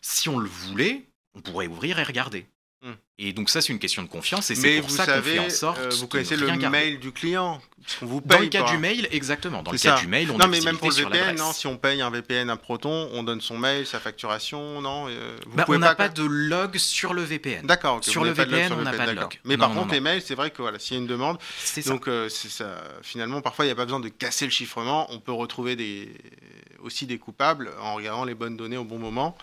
si 0.00 0.28
on 0.28 0.38
le 0.38 0.48
voulait, 0.48 1.06
on 1.34 1.40
pourrait 1.40 1.66
ouvrir 1.66 1.98
et 1.98 2.04
regarder. 2.04 2.46
Mm. 2.84 2.92
Et 3.18 3.32
donc 3.32 3.48
ça, 3.48 3.62
c'est 3.62 3.72
une 3.72 3.78
question 3.78 4.02
de 4.02 4.08
confiance, 4.08 4.50
et 4.50 4.54
c'est 4.54 4.80
pour 4.80 4.90
ça 4.90 5.06
qu'on 5.06 5.22
fait 5.22 5.38
en 5.38 5.48
sorte. 5.48 5.78
Euh, 5.78 5.90
vous 5.98 6.06
connaissez 6.06 6.36
le 6.36 6.46
mail 6.68 6.98
du 6.98 7.12
client 7.12 7.60
vous 8.00 8.20
Dans 8.24 8.38
le 8.38 8.46
cas 8.46 8.70
du 8.70 8.78
mail, 8.78 9.08
exactement. 9.10 9.62
Dans 9.62 9.72
le 9.72 9.78
cas 9.78 9.98
du 9.98 10.06
mail, 10.06 10.30
on 10.30 10.38
non, 10.38 10.48
mais 10.48 10.60
même 10.60 10.76
pour 10.76 10.88
le 10.88 10.94
VPN, 10.94 11.36
non, 11.36 11.52
si 11.52 11.66
on 11.66 11.76
paye 11.76 12.02
un 12.02 12.10
VPN 12.10 12.50
à 12.50 12.56
Proton, 12.56 13.08
on 13.12 13.22
donne 13.22 13.40
son 13.40 13.56
mail, 13.56 13.86
sa 13.86 14.00
facturation, 14.00 14.80
non 14.80 15.06
euh, 15.08 15.36
bah, 15.54 15.64
On 15.68 15.78
n'a 15.78 15.94
pas, 15.94 16.08
de 16.08 16.24
log 16.24 16.76
sur 16.76 17.14
le 17.14 17.22
VPN. 17.22 17.66
D'accord. 17.66 18.02
Sur 18.02 18.24
le 18.24 18.32
VPN, 18.32 18.72
on 18.72 18.82
n'a 18.82 18.92
pas 18.92 19.06
de 19.06 19.12
log. 19.12 19.38
Mais 19.44 19.56
par 19.56 19.72
contre, 19.72 19.92
les 19.92 20.00
mails, 20.00 20.22
c'est 20.22 20.34
vrai 20.34 20.50
que 20.50 20.60
voilà, 20.62 20.78
s'il 20.78 20.96
y 20.96 20.98
a 20.98 21.00
une 21.00 21.08
demande, 21.08 21.38
donc 21.86 22.08
euh, 22.08 22.28
ça. 22.28 22.82
Finalement, 23.02 23.40
parfois, 23.40 23.64
il 23.64 23.68
n'y 23.68 23.72
a 23.72 23.76
pas 23.76 23.84
besoin 23.84 24.00
de 24.00 24.08
casser 24.08 24.44
le 24.44 24.50
chiffrement. 24.50 25.06
On 25.10 25.20
peut 25.20 25.32
retrouver 25.32 25.76
des 25.76 26.10
aussi 26.84 27.06
des 27.06 27.18
coupables 27.18 27.72
en 27.80 27.94
regardant 27.94 28.24
les 28.24 28.34
bonnes 28.34 28.56
données 28.56 28.76
au 28.76 28.84
bon 28.84 28.98
moment. 28.98 29.36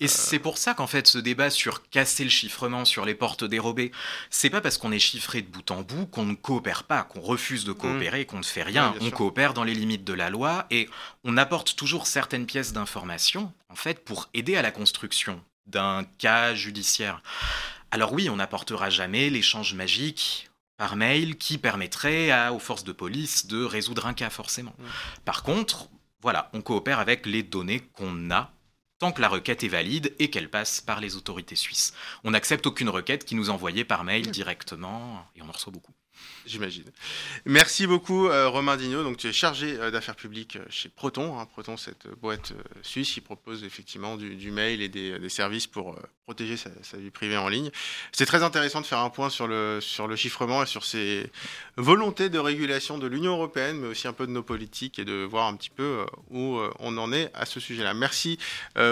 Et 0.00 0.08
c'est 0.08 0.38
pour 0.38 0.58
ça 0.58 0.74
qu'en 0.74 0.86
fait, 0.86 1.06
ce 1.06 1.18
débat 1.18 1.50
sur 1.50 1.88
casser 1.88 2.24
le 2.24 2.30
chiffrement 2.30 2.84
sur 2.84 3.04
les 3.04 3.14
portes 3.14 3.44
dérobées, 3.44 3.92
c'est 4.30 4.50
pas 4.50 4.60
parce 4.60 4.78
qu'on 4.78 4.92
est 4.92 4.98
chiffré 4.98 5.42
de 5.42 5.48
bout 5.48 5.70
en 5.70 5.82
bout 5.82 6.06
qu'on 6.06 6.24
ne 6.24 6.34
coopère 6.34 6.84
pas, 6.84 7.02
qu'on 7.02 7.20
refuse 7.20 7.64
de 7.64 7.72
coopérer, 7.72 8.26
qu'on 8.26 8.38
ne 8.38 8.44
fait 8.44 8.62
rien. 8.62 8.94
on 9.00 9.10
coopère 9.10 9.54
dans 9.54 9.64
les 9.64 9.74
limites 9.74 10.04
de 10.04 10.12
la 10.12 10.30
loi 10.30 10.66
et 10.70 10.88
on 11.24 11.36
apporte 11.36 11.76
toujours 11.76 12.06
certaines 12.06 12.46
pièces 12.46 12.72
d'information, 12.72 13.52
en 13.68 13.76
fait, 13.76 14.04
pour 14.04 14.28
aider 14.34 14.56
à 14.56 14.62
la 14.62 14.70
construction 14.70 15.42
d'un 15.66 16.04
cas 16.18 16.54
judiciaire. 16.54 17.22
Alors 17.90 18.12
oui, 18.12 18.28
on 18.30 18.36
n'apportera 18.36 18.90
jamais 18.90 19.30
l'échange 19.30 19.74
magique 19.74 20.50
par 20.76 20.96
mail 20.96 21.36
qui 21.36 21.58
permettrait 21.58 22.30
à, 22.30 22.52
aux 22.52 22.58
forces 22.58 22.84
de 22.84 22.92
police 22.92 23.46
de 23.46 23.62
résoudre 23.62 24.06
un 24.06 24.14
cas 24.14 24.30
forcément. 24.30 24.74
Par 25.24 25.42
contre, 25.42 25.88
voilà, 26.22 26.50
on 26.52 26.62
coopère 26.62 27.00
avec 27.00 27.26
les 27.26 27.42
données 27.42 27.80
qu'on 27.80 28.30
a 28.30 28.52
tant 28.98 29.10
que 29.10 29.20
la 29.20 29.28
requête 29.28 29.64
est 29.64 29.68
valide 29.68 30.14
et 30.20 30.30
qu'elle 30.30 30.48
passe 30.48 30.80
par 30.80 31.00
les 31.00 31.16
autorités 31.16 31.56
suisses. 31.56 31.92
On 32.22 32.30
n'accepte 32.30 32.66
aucune 32.66 32.88
requête 32.88 33.24
qui 33.24 33.34
nous 33.34 33.48
est 33.48 33.52
envoyée 33.52 33.84
par 33.84 34.04
mail 34.04 34.30
directement 34.30 35.26
et 35.34 35.42
on 35.42 35.48
en 35.48 35.52
reçoit 35.52 35.72
beaucoup. 35.72 35.92
J'imagine. 36.44 36.84
Merci 37.44 37.86
beaucoup, 37.86 38.26
euh, 38.26 38.48
Romain 38.48 38.76
Dignot. 38.76 39.04
Donc, 39.04 39.16
tu 39.16 39.28
es 39.28 39.32
chargé 39.32 39.76
euh, 39.78 39.90
d'affaires 39.90 40.16
publiques 40.16 40.56
euh, 40.56 40.64
chez 40.70 40.88
Proton. 40.88 41.38
Hein. 41.38 41.46
Proton, 41.46 41.76
cette 41.76 42.08
boîte 42.20 42.52
suisse 42.82 43.12
qui 43.12 43.20
propose 43.20 43.62
effectivement 43.64 44.16
du, 44.16 44.50
mail 44.50 44.82
et 44.82 44.88
des, 44.88 45.28
services 45.28 45.66
pour 45.66 45.96
protéger 46.24 46.56
sa, 46.56 46.70
vie 46.96 47.10
privée 47.10 47.36
en 47.36 47.48
ligne. 47.48 47.70
C'est 48.10 48.26
très 48.26 48.42
intéressant 48.42 48.80
de 48.80 48.86
faire 48.86 48.98
un 48.98 49.10
point 49.10 49.30
sur 49.30 49.46
le, 49.46 49.80
sur 49.80 50.08
le 50.08 50.16
chiffrement 50.16 50.62
et 50.62 50.66
sur 50.66 50.84
ces 50.84 51.30
volontés 51.76 52.28
de 52.28 52.38
régulation 52.38 52.98
de 52.98 53.06
l'Union 53.06 53.32
européenne, 53.32 53.78
mais 53.78 53.88
aussi 53.88 54.08
un 54.08 54.12
peu 54.12 54.26
de 54.26 54.32
nos 54.32 54.42
politiques 54.42 54.98
et 54.98 55.04
de 55.04 55.24
voir 55.24 55.46
un 55.46 55.54
petit 55.54 55.70
peu 55.70 56.04
où 56.30 56.58
on 56.78 56.98
en 56.98 57.12
est 57.12 57.30
à 57.34 57.46
ce 57.46 57.60
sujet-là. 57.60 57.94
Merci 57.94 58.38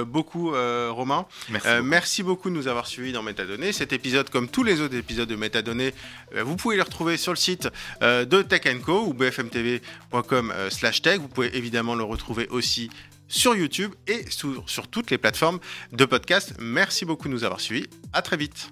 beaucoup, 0.06 0.50
Romain. 0.50 1.26
Merci 1.48 1.68
beaucoup. 1.68 1.84
merci 1.84 2.22
beaucoup 2.22 2.50
de 2.50 2.54
nous 2.54 2.68
avoir 2.68 2.86
suivis 2.86 3.12
dans 3.12 3.22
Métadonnées. 3.22 3.72
Cet 3.72 3.92
épisode, 3.92 4.30
comme 4.30 4.48
tous 4.48 4.62
les 4.62 4.80
autres 4.80 4.96
épisodes 4.96 5.28
de 5.28 5.36
Métadonnées, 5.36 5.94
vous 6.34 6.56
pouvez 6.56 6.76
les 6.76 6.82
retrouver 6.82 7.09
sur 7.16 7.32
le 7.32 7.36
site 7.36 7.68
euh, 8.02 8.24
de 8.24 8.42
Tech 8.42 8.62
Co 8.84 9.06
ou 9.06 9.14
bfmtv.com 9.14 10.52
euh, 10.54 10.70
tech. 10.70 11.18
Vous 11.18 11.28
pouvez 11.28 11.56
évidemment 11.56 11.94
le 11.94 12.04
retrouver 12.04 12.48
aussi 12.48 12.90
sur 13.28 13.54
YouTube 13.54 13.94
et 14.06 14.28
sur, 14.30 14.68
sur 14.68 14.88
toutes 14.88 15.10
les 15.10 15.18
plateformes 15.18 15.60
de 15.92 16.04
podcast. 16.04 16.54
Merci 16.58 17.04
beaucoup 17.04 17.28
de 17.28 17.32
nous 17.32 17.44
avoir 17.44 17.60
suivis. 17.60 17.86
À 18.12 18.22
très 18.22 18.36
vite. 18.36 18.70